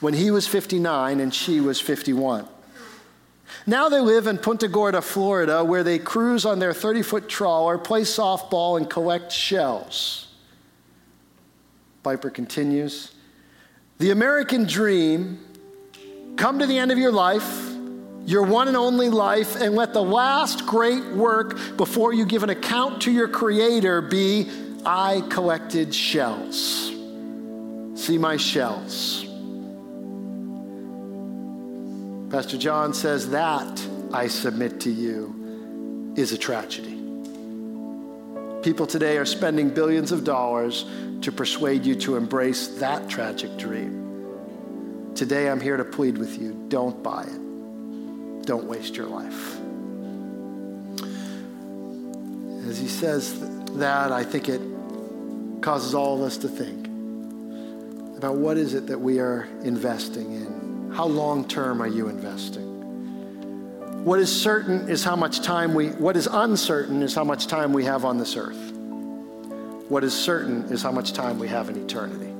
when 0.00 0.14
he 0.14 0.30
was 0.30 0.46
59 0.46 1.20
and 1.20 1.34
she 1.34 1.60
was 1.60 1.80
51. 1.80 2.46
Now 3.66 3.88
they 3.88 4.00
live 4.00 4.26
in 4.26 4.38
Punta 4.38 4.68
Gorda, 4.68 5.02
Florida, 5.02 5.64
where 5.64 5.82
they 5.82 5.98
cruise 5.98 6.44
on 6.44 6.58
their 6.58 6.72
30 6.72 7.02
foot 7.02 7.28
trawler, 7.28 7.78
play 7.78 8.02
softball, 8.02 8.76
and 8.76 8.88
collect 8.88 9.32
shells. 9.32 10.28
Piper 12.02 12.30
continues 12.30 13.12
The 13.98 14.10
American 14.10 14.64
dream 14.66 15.44
come 16.36 16.58
to 16.60 16.66
the 16.66 16.78
end 16.78 16.92
of 16.92 16.98
your 16.98 17.12
life, 17.12 17.74
your 18.24 18.44
one 18.44 18.68
and 18.68 18.76
only 18.76 19.10
life, 19.10 19.56
and 19.56 19.74
let 19.74 19.92
the 19.92 20.02
last 20.02 20.66
great 20.66 21.04
work 21.06 21.58
before 21.76 22.12
you 22.12 22.24
give 22.24 22.42
an 22.42 22.50
account 22.50 23.02
to 23.02 23.10
your 23.10 23.28
Creator 23.28 24.02
be 24.02 24.48
I 24.86 25.22
collected 25.28 25.94
shells. 25.94 26.92
See 27.96 28.16
my 28.16 28.36
shells. 28.36 29.27
Pastor 32.30 32.58
John 32.58 32.92
says 32.92 33.30
that, 33.30 33.88
I 34.12 34.26
submit 34.26 34.80
to 34.80 34.90
you, 34.90 36.12
is 36.14 36.32
a 36.32 36.36
tragedy. 36.36 37.00
People 38.62 38.86
today 38.86 39.16
are 39.16 39.24
spending 39.24 39.70
billions 39.70 40.12
of 40.12 40.24
dollars 40.24 40.84
to 41.22 41.32
persuade 41.32 41.86
you 41.86 41.94
to 41.94 42.16
embrace 42.16 42.68
that 42.80 43.08
tragic 43.08 43.56
dream. 43.56 45.14
Today, 45.14 45.48
I'm 45.48 45.58
here 45.58 45.78
to 45.78 45.84
plead 45.84 46.18
with 46.18 46.38
you 46.38 46.66
don't 46.68 47.02
buy 47.02 47.22
it, 47.22 48.46
don't 48.46 48.64
waste 48.64 48.94
your 48.94 49.06
life. 49.06 49.56
As 52.68 52.78
he 52.78 52.88
says 52.88 53.40
that, 53.78 54.12
I 54.12 54.22
think 54.22 54.50
it 54.50 54.60
causes 55.62 55.94
all 55.94 56.16
of 56.16 56.22
us 56.22 56.36
to 56.38 56.48
think 56.48 56.88
about 58.18 58.36
what 58.36 58.58
is 58.58 58.74
it 58.74 58.86
that 58.88 59.00
we 59.00 59.18
are 59.18 59.48
investing 59.62 60.34
in. 60.34 60.57
How 60.98 61.06
long 61.06 61.46
term 61.46 61.80
are 61.80 61.86
you 61.86 62.08
investing? 62.08 64.04
What 64.04 64.18
is 64.18 64.34
certain 64.34 64.88
is 64.88 65.04
how 65.04 65.14
much 65.14 65.42
time 65.42 65.72
we, 65.72 65.90
what 65.90 66.16
is 66.16 66.26
uncertain 66.26 67.02
is 67.04 67.14
how 67.14 67.22
much 67.22 67.46
time 67.46 67.72
we 67.72 67.84
have 67.84 68.04
on 68.04 68.18
this 68.18 68.36
earth. 68.36 68.72
What 69.88 70.02
is 70.02 70.12
certain 70.12 70.64
is 70.72 70.82
how 70.82 70.90
much 70.90 71.12
time 71.12 71.38
we 71.38 71.46
have 71.46 71.68
in 71.68 71.76
eternity. 71.76 72.32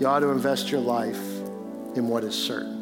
You 0.00 0.08
ought 0.08 0.18
to 0.18 0.30
invest 0.30 0.72
your 0.72 0.80
life 0.80 1.22
in 1.94 2.08
what 2.08 2.24
is 2.24 2.34
certain. 2.34 2.74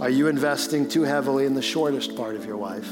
Are 0.00 0.10
you 0.10 0.26
investing 0.26 0.88
too 0.88 1.02
heavily 1.02 1.46
in 1.46 1.54
the 1.54 1.62
shortest 1.62 2.16
part 2.16 2.34
of 2.34 2.44
your 2.44 2.56
life? 2.56 2.90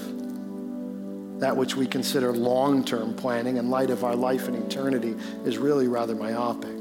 That 1.40 1.56
which 1.56 1.74
we 1.74 1.88
consider 1.88 2.30
long 2.30 2.84
term 2.84 3.12
planning 3.16 3.56
in 3.56 3.70
light 3.70 3.90
of 3.90 4.04
our 4.04 4.14
life 4.14 4.46
in 4.46 4.54
eternity 4.54 5.16
is 5.44 5.58
really 5.58 5.88
rather 5.88 6.14
myopic. 6.14 6.71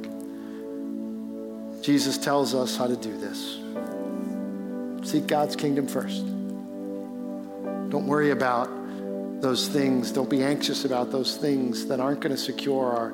Jesus 1.81 2.17
tells 2.17 2.53
us 2.53 2.77
how 2.77 2.87
to 2.87 2.95
do 2.95 3.17
this. 3.17 3.57
Seek 5.09 5.25
God's 5.25 5.55
kingdom 5.55 5.87
first. 5.87 6.23
Don't 7.89 8.05
worry 8.05 8.29
about 8.31 8.69
those 9.41 9.67
things. 9.67 10.11
Don't 10.11 10.29
be 10.29 10.43
anxious 10.43 10.85
about 10.85 11.11
those 11.11 11.35
things 11.37 11.87
that 11.87 11.99
aren't 11.99 12.19
going 12.19 12.35
to 12.35 12.41
secure 12.41 12.85
our, 12.85 13.07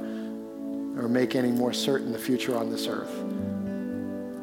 or 1.02 1.08
make 1.08 1.36
any 1.36 1.52
more 1.52 1.72
certain 1.72 2.12
the 2.12 2.20
future 2.20 2.58
on 2.58 2.70
this 2.70 2.88
earth. 2.88 3.24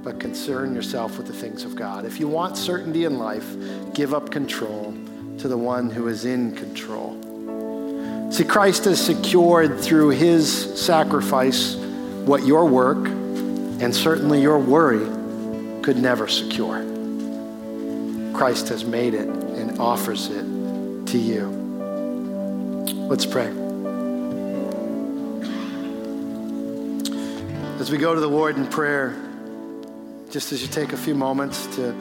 But 0.02 0.18
concern 0.18 0.74
yourself 0.74 1.18
with 1.18 1.26
the 1.26 1.32
things 1.34 1.64
of 1.64 1.76
God. 1.76 2.06
If 2.06 2.18
you 2.18 2.26
want 2.26 2.56
certainty 2.56 3.04
in 3.04 3.18
life, 3.18 3.46
give 3.92 4.14
up 4.14 4.30
control 4.30 4.94
to 5.38 5.48
the 5.48 5.58
one 5.58 5.90
who 5.90 6.08
is 6.08 6.24
in 6.24 6.56
control. 6.56 7.20
See, 8.32 8.44
Christ 8.44 8.86
has 8.86 9.00
secured 9.04 9.78
through 9.80 10.10
his 10.10 10.80
sacrifice 10.80 11.76
what 12.24 12.46
your 12.46 12.66
work, 12.66 13.06
and 13.80 13.94
certainly 13.94 14.40
your 14.40 14.58
worry 14.58 15.06
could 15.82 15.96
never 15.96 16.28
secure. 16.28 16.82
Christ 18.32 18.68
has 18.68 18.84
made 18.84 19.14
it 19.14 19.28
and 19.28 19.78
offers 19.78 20.28
it 20.28 20.44
to 21.06 21.18
you. 21.18 21.48
Let's 23.08 23.26
pray. 23.26 23.48
As 27.78 27.90
we 27.90 27.98
go 27.98 28.14
to 28.14 28.20
the 28.20 28.28
Lord 28.28 28.56
in 28.56 28.66
prayer, 28.66 29.14
just 30.30 30.52
as 30.52 30.62
you 30.62 30.68
take 30.68 30.92
a 30.92 30.96
few 30.96 31.14
moments 31.14 31.66
to 31.76 31.94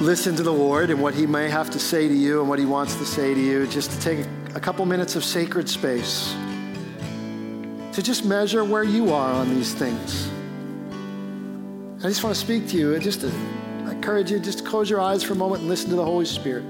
listen 0.00 0.36
to 0.36 0.42
the 0.42 0.52
Lord 0.52 0.90
and 0.90 1.00
what 1.00 1.14
He 1.14 1.26
may 1.26 1.48
have 1.48 1.70
to 1.70 1.78
say 1.78 2.06
to 2.06 2.14
you 2.14 2.40
and 2.40 2.48
what 2.48 2.58
He 2.58 2.66
wants 2.66 2.94
to 2.96 3.06
say 3.06 3.32
to 3.32 3.40
you, 3.40 3.66
just 3.66 3.90
to 3.92 4.00
take 4.00 4.26
a 4.54 4.60
couple 4.60 4.84
minutes 4.84 5.16
of 5.16 5.24
sacred 5.24 5.68
space 5.68 6.34
to 7.94 8.02
just 8.02 8.26
measure 8.26 8.62
where 8.62 8.84
you 8.84 9.12
are 9.12 9.32
on 9.32 9.48
these 9.54 9.72
things. 9.72 10.30
I 11.98 12.08
just 12.08 12.22
want 12.22 12.36
to 12.36 12.40
speak 12.40 12.68
to 12.68 12.76
you 12.76 12.98
just 12.98 13.22
to 13.22 13.28
encourage 13.90 14.30
you 14.30 14.38
just 14.38 14.58
to 14.58 14.64
close 14.64 14.90
your 14.90 15.00
eyes 15.00 15.22
for 15.22 15.32
a 15.32 15.36
moment 15.36 15.62
and 15.62 15.70
listen 15.70 15.88
to 15.88 15.96
the 15.96 16.04
Holy 16.04 16.26
Spirit. 16.26 16.64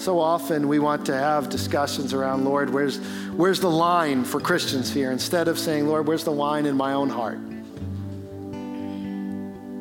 So 0.00 0.18
often 0.18 0.66
we 0.66 0.80
want 0.80 1.06
to 1.06 1.14
have 1.14 1.48
discussions 1.48 2.12
around, 2.12 2.44
Lord, 2.44 2.70
where's, 2.70 2.98
where's 3.36 3.60
the 3.60 3.70
line 3.70 4.24
for 4.24 4.40
Christians 4.40 4.92
here? 4.92 5.12
Instead 5.12 5.46
of 5.46 5.56
saying, 5.56 5.86
Lord, 5.86 6.08
where's 6.08 6.24
the 6.24 6.32
line 6.32 6.66
in 6.66 6.76
my 6.76 6.94
own 6.94 7.08
heart? 7.08 7.38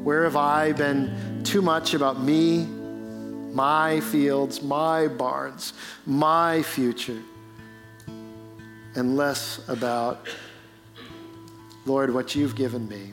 Where 0.06 0.24
have 0.26 0.36
I 0.36 0.74
been 0.74 1.42
too 1.44 1.64
much 1.64 1.96
about 1.96 2.22
me, 2.22 2.68
my 3.54 4.00
fields, 4.02 4.62
my 4.62 5.08
barns, 5.08 5.74
my 6.06 6.62
future? 6.62 7.24
And 8.96 9.16
less 9.16 9.68
about, 9.70 10.28
Lord, 11.86 12.14
what 12.14 12.36
you've 12.36 12.56
given 12.56 12.88
me 12.88 13.10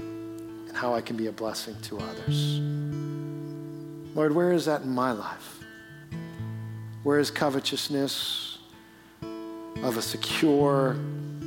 and 0.69 0.77
how 0.77 0.95
I 0.95 1.01
can 1.01 1.17
be 1.17 1.27
a 1.27 1.33
blessing 1.33 1.77
to 1.83 1.99
others. 1.99 2.59
Lord, 4.15 4.35
where 4.35 4.53
is 4.53 4.65
that 4.65 4.83
in 4.83 4.91
my 4.91 5.13
life? 5.13 5.61
Where 7.05 7.19
is 7.19 7.31
covetousness 7.31 8.59
of 9.23 9.97
a 9.97 10.03
secure 10.03 10.97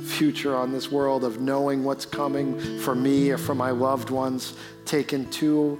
future 0.04 0.56
on 0.56 0.72
this 0.72 0.90
world, 0.90 1.22
of 1.22 1.40
knowing 1.40 1.84
what's 1.84 2.06
coming 2.06 2.58
for 2.80 2.94
me 2.94 3.30
or 3.30 3.38
for 3.38 3.54
my 3.54 3.70
loved 3.70 4.10
ones, 4.10 4.54
taken 4.84 5.30
too 5.30 5.78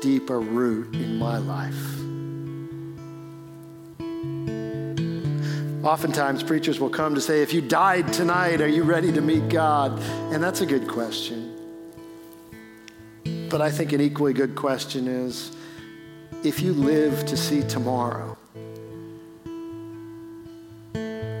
deep 0.00 0.30
a 0.30 0.38
root 0.38 0.94
in 0.94 1.18
my 1.18 1.38
life? 1.38 2.05
Oftentimes, 5.86 6.42
preachers 6.42 6.80
will 6.80 6.90
come 6.90 7.14
to 7.14 7.20
say, 7.20 7.42
If 7.42 7.54
you 7.54 7.60
died 7.60 8.12
tonight, 8.12 8.60
are 8.60 8.66
you 8.66 8.82
ready 8.82 9.12
to 9.12 9.20
meet 9.20 9.48
God? 9.48 9.96
And 10.32 10.42
that's 10.42 10.60
a 10.60 10.66
good 10.66 10.88
question. 10.88 11.52
But 13.48 13.60
I 13.60 13.70
think 13.70 13.92
an 13.92 14.00
equally 14.00 14.32
good 14.32 14.56
question 14.56 15.06
is 15.06 15.56
if 16.42 16.60
you 16.60 16.72
live 16.72 17.24
to 17.26 17.36
see 17.36 17.62
tomorrow, 17.62 18.36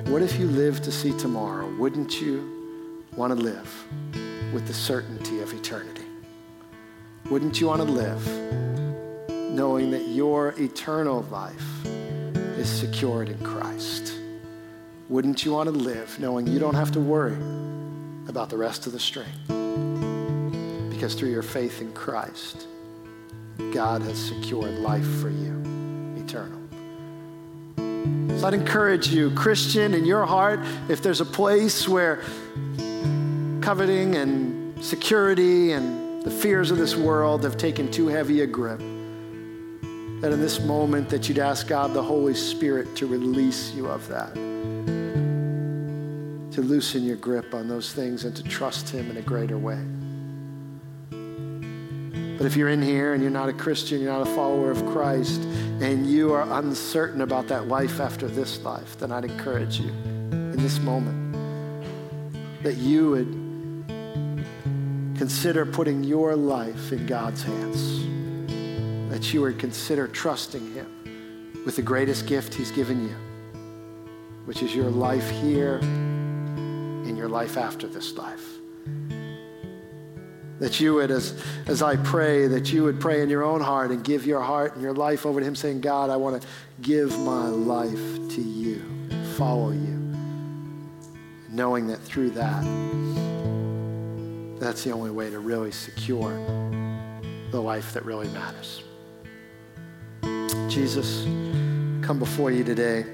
what 0.04 0.22
if 0.22 0.38
you 0.38 0.46
live 0.46 0.80
to 0.82 0.92
see 0.92 1.10
tomorrow? 1.18 1.68
Wouldn't 1.74 2.20
you 2.20 3.02
want 3.16 3.36
to 3.36 3.42
live 3.42 3.84
with 4.54 4.68
the 4.68 4.74
certainty 4.74 5.40
of 5.40 5.52
eternity? 5.54 6.06
Wouldn't 7.30 7.60
you 7.60 7.66
want 7.66 7.82
to 7.82 7.88
live 7.88 8.24
knowing 9.28 9.90
that 9.90 10.06
your 10.06 10.54
eternal 10.56 11.22
life 11.32 11.84
is 11.84 12.68
secured 12.68 13.28
in 13.28 13.44
Christ? 13.44 14.15
Wouldn't 15.08 15.44
you 15.44 15.52
want 15.52 15.68
to 15.68 15.70
live 15.72 16.18
knowing 16.18 16.48
you 16.48 16.58
don't 16.58 16.74
have 16.74 16.90
to 16.92 17.00
worry 17.00 17.36
about 18.28 18.50
the 18.50 18.56
rest 18.56 18.88
of 18.88 18.92
the 18.92 18.98
string? 18.98 19.30
Because 20.90 21.14
through 21.14 21.30
your 21.30 21.44
faith 21.44 21.80
in 21.80 21.92
Christ, 21.92 22.66
God 23.72 24.02
has 24.02 24.18
secured 24.18 24.80
life 24.80 25.06
for 25.20 25.30
you, 25.30 25.62
eternal. 26.16 26.60
So 28.40 28.48
I'd 28.48 28.54
encourage 28.54 29.06
you, 29.06 29.30
Christian, 29.30 29.94
in 29.94 30.04
your 30.04 30.26
heart, 30.26 30.58
if 30.88 31.04
there's 31.04 31.20
a 31.20 31.24
place 31.24 31.88
where 31.88 32.16
coveting 33.60 34.16
and 34.16 34.84
security 34.84 35.70
and 35.70 36.20
the 36.22 36.32
fears 36.32 36.72
of 36.72 36.78
this 36.78 36.96
world 36.96 37.44
have 37.44 37.56
taken 37.56 37.88
too 37.92 38.08
heavy 38.08 38.40
a 38.40 38.46
grip, 38.46 38.80
that 38.80 40.32
in 40.32 40.40
this 40.40 40.58
moment 40.58 41.08
that 41.10 41.28
you'd 41.28 41.38
ask 41.38 41.68
God 41.68 41.94
the 41.94 42.02
Holy 42.02 42.34
Spirit 42.34 42.96
to 42.96 43.06
release 43.06 43.72
you 43.72 43.86
of 43.86 44.08
that 44.08 44.36
to 46.56 46.62
loosen 46.62 47.04
your 47.04 47.16
grip 47.16 47.52
on 47.52 47.68
those 47.68 47.92
things 47.92 48.24
and 48.24 48.34
to 48.34 48.42
trust 48.42 48.88
Him 48.88 49.10
in 49.10 49.18
a 49.18 49.20
greater 49.20 49.58
way. 49.58 49.78
But 52.38 52.46
if 52.46 52.56
you're 52.56 52.70
in 52.70 52.80
here 52.80 53.12
and 53.12 53.22
you're 53.22 53.30
not 53.30 53.50
a 53.50 53.52
Christian, 53.52 54.00
you're 54.00 54.10
not 54.10 54.26
a 54.26 54.34
follower 54.34 54.70
of 54.70 54.84
Christ, 54.86 55.42
and 55.82 56.06
you 56.06 56.32
are 56.32 56.50
uncertain 56.58 57.20
about 57.20 57.46
that 57.48 57.68
life 57.68 58.00
after 58.00 58.26
this 58.26 58.62
life, 58.62 58.98
then 58.98 59.12
I'd 59.12 59.26
encourage 59.26 59.78
you 59.78 59.90
in 59.90 60.56
this 60.56 60.78
moment 60.78 61.34
that 62.62 62.78
you 62.78 63.10
would 63.10 63.86
consider 65.18 65.66
putting 65.66 66.04
your 66.04 66.34
life 66.36 66.90
in 66.90 67.04
God's 67.04 67.42
hands. 67.42 68.06
that 69.10 69.32
you 69.32 69.42
would 69.42 69.58
consider 69.58 70.08
trusting 70.08 70.74
him 70.74 71.62
with 71.66 71.76
the 71.76 71.82
greatest 71.82 72.26
gift 72.26 72.54
he's 72.54 72.70
given 72.70 73.02
you, 73.02 73.14
which 74.46 74.62
is 74.62 74.74
your 74.74 74.90
life 74.90 75.28
here 75.30 75.80
and 77.16 77.18
your 77.22 77.30
life 77.30 77.56
after 77.56 77.86
this 77.86 78.14
life. 78.18 78.44
That 80.58 80.80
you 80.80 80.94
would, 80.94 81.10
as, 81.10 81.42
as 81.66 81.80
I 81.80 81.96
pray, 81.96 82.46
that 82.46 82.70
you 82.74 82.84
would 82.84 83.00
pray 83.00 83.22
in 83.22 83.30
your 83.30 83.42
own 83.42 83.62
heart 83.62 83.90
and 83.90 84.04
give 84.04 84.26
your 84.26 84.42
heart 84.42 84.74
and 84.74 84.82
your 84.82 84.92
life 84.92 85.24
over 85.24 85.40
to 85.40 85.46
Him, 85.46 85.54
saying, 85.54 85.80
God, 85.80 86.10
I 86.10 86.16
want 86.16 86.42
to 86.42 86.48
give 86.82 87.18
my 87.20 87.46
life 87.46 87.98
to 88.34 88.42
you, 88.42 88.82
follow 89.34 89.70
you. 89.70 90.14
Knowing 91.48 91.86
that 91.86 92.02
through 92.02 92.30
that, 92.30 92.62
that's 94.60 94.84
the 94.84 94.90
only 94.90 95.10
way 95.10 95.30
to 95.30 95.38
really 95.38 95.72
secure 95.72 96.36
the 97.50 97.60
life 97.60 97.94
that 97.94 98.04
really 98.04 98.28
matters. 98.28 98.82
Jesus, 100.68 101.24
come 102.06 102.18
before 102.18 102.50
you 102.50 102.62
today. 102.62 103.06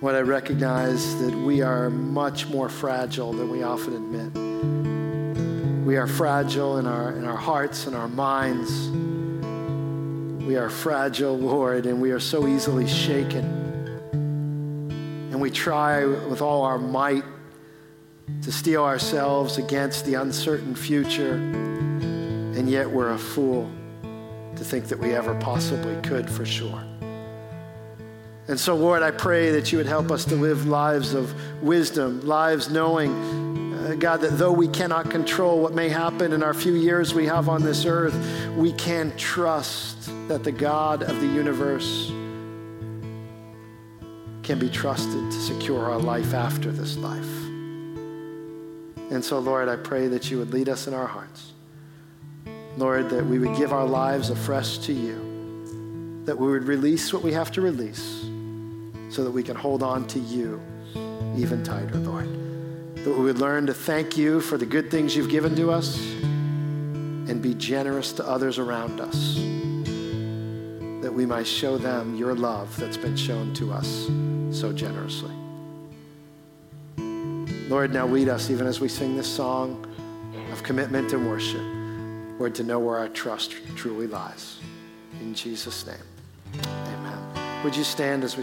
What 0.00 0.14
I 0.14 0.20
recognize 0.20 1.18
that 1.18 1.34
we 1.34 1.60
are 1.60 1.90
much 1.90 2.46
more 2.46 2.68
fragile 2.68 3.32
than 3.32 3.50
we 3.50 3.64
often 3.64 3.94
admit. 3.94 4.32
We 5.84 5.96
are 5.96 6.06
fragile 6.06 6.78
in 6.78 6.86
our, 6.86 7.16
in 7.16 7.24
our 7.24 7.36
hearts 7.36 7.88
and 7.88 7.96
our 7.96 8.06
minds. 8.06 8.70
We 10.46 10.54
are 10.54 10.70
fragile, 10.70 11.36
Lord, 11.36 11.86
and 11.86 12.00
we 12.00 12.12
are 12.12 12.20
so 12.20 12.46
easily 12.46 12.86
shaken. 12.86 13.44
And 15.32 15.40
we 15.40 15.50
try 15.50 16.04
with 16.04 16.42
all 16.42 16.62
our 16.62 16.78
might 16.78 17.24
to 18.42 18.52
steel 18.52 18.84
ourselves 18.84 19.58
against 19.58 20.04
the 20.06 20.14
uncertain 20.14 20.76
future, 20.76 21.32
and 21.32 22.70
yet 22.70 22.88
we're 22.88 23.10
a 23.10 23.18
fool 23.18 23.68
to 24.54 24.62
think 24.62 24.86
that 24.86 24.98
we 25.00 25.12
ever 25.12 25.34
possibly 25.40 26.00
could 26.02 26.30
for 26.30 26.46
sure. 26.46 26.87
And 28.48 28.58
so, 28.58 28.74
Lord, 28.74 29.02
I 29.02 29.10
pray 29.10 29.50
that 29.50 29.70
you 29.72 29.78
would 29.78 29.86
help 29.86 30.10
us 30.10 30.24
to 30.24 30.34
live 30.34 30.66
lives 30.66 31.12
of 31.12 31.34
wisdom, 31.62 32.22
lives 32.22 32.70
knowing 32.70 33.74
uh, 33.78 33.94
God, 33.94 34.22
that 34.22 34.38
though 34.38 34.52
we 34.52 34.68
cannot 34.68 35.10
control 35.10 35.60
what 35.60 35.74
may 35.74 35.90
happen 35.90 36.32
in 36.32 36.42
our 36.42 36.54
few 36.54 36.74
years 36.74 37.14
we 37.14 37.26
have 37.26 37.48
on 37.48 37.62
this 37.62 37.84
earth, 37.84 38.14
we 38.56 38.72
can 38.72 39.14
trust 39.16 40.10
that 40.28 40.44
the 40.44 40.52
God 40.52 41.02
of 41.02 41.20
the 41.20 41.26
universe 41.26 42.08
can 44.42 44.58
be 44.58 44.70
trusted 44.70 45.30
to 45.30 45.40
secure 45.40 45.84
our 45.84 45.98
life 45.98 46.32
after 46.32 46.72
this 46.72 46.96
life. 46.96 47.28
And 49.10 49.22
so, 49.22 49.38
Lord, 49.38 49.68
I 49.68 49.76
pray 49.76 50.08
that 50.08 50.30
you 50.30 50.38
would 50.38 50.54
lead 50.54 50.70
us 50.70 50.86
in 50.86 50.94
our 50.94 51.06
hearts. 51.06 51.52
Lord, 52.78 53.10
that 53.10 53.26
we 53.26 53.38
would 53.38 53.56
give 53.58 53.74
our 53.74 53.86
lives 53.86 54.30
afresh 54.30 54.78
to 54.78 54.94
you, 54.94 56.22
that 56.24 56.38
we 56.38 56.48
would 56.48 56.64
release 56.64 57.12
what 57.12 57.22
we 57.22 57.32
have 57.32 57.50
to 57.52 57.60
release 57.60 58.24
so 59.10 59.24
that 59.24 59.30
we 59.30 59.42
can 59.42 59.56
hold 59.56 59.82
on 59.82 60.06
to 60.08 60.18
you 60.18 60.60
even 61.36 61.62
tighter, 61.62 61.96
Lord 61.96 62.48
that 63.08 63.16
we 63.16 63.24
would 63.24 63.38
learn 63.38 63.64
to 63.66 63.74
thank 63.74 64.16
you 64.16 64.40
for 64.40 64.58
the 64.58 64.66
good 64.66 64.90
things 64.90 65.14
you've 65.16 65.30
given 65.30 65.54
to 65.56 65.70
us 65.70 65.98
and 65.98 67.40
be 67.40 67.54
generous 67.54 68.12
to 68.12 68.26
others 68.28 68.58
around 68.58 69.00
us, 69.00 69.36
that 71.02 71.12
we 71.12 71.24
might 71.24 71.46
show 71.46 71.78
them 71.78 72.16
your 72.16 72.34
love 72.34 72.76
that's 72.76 72.96
been 72.96 73.16
shown 73.16 73.54
to 73.54 73.72
us 73.72 74.06
so 74.50 74.72
generously. 74.72 75.32
Lord, 77.68 77.94
now 77.94 78.06
lead 78.06 78.28
us 78.28 78.50
even 78.50 78.66
as 78.66 78.80
we 78.80 78.88
sing 78.88 79.16
this 79.16 79.26
song 79.26 79.86
of 80.52 80.62
commitment 80.62 81.12
and 81.12 81.28
worship, 81.28 81.62
Lord, 82.38 82.54
to 82.56 82.64
know 82.64 82.78
where 82.78 82.98
our 82.98 83.08
trust 83.08 83.54
truly 83.76 84.06
lies. 84.06 84.58
In 85.20 85.34
Jesus' 85.34 85.86
name, 85.86 85.96
amen. 86.64 87.62
Would 87.64 87.76
you 87.76 87.84
stand 87.84 88.24
as 88.24 88.36
we 88.36 88.42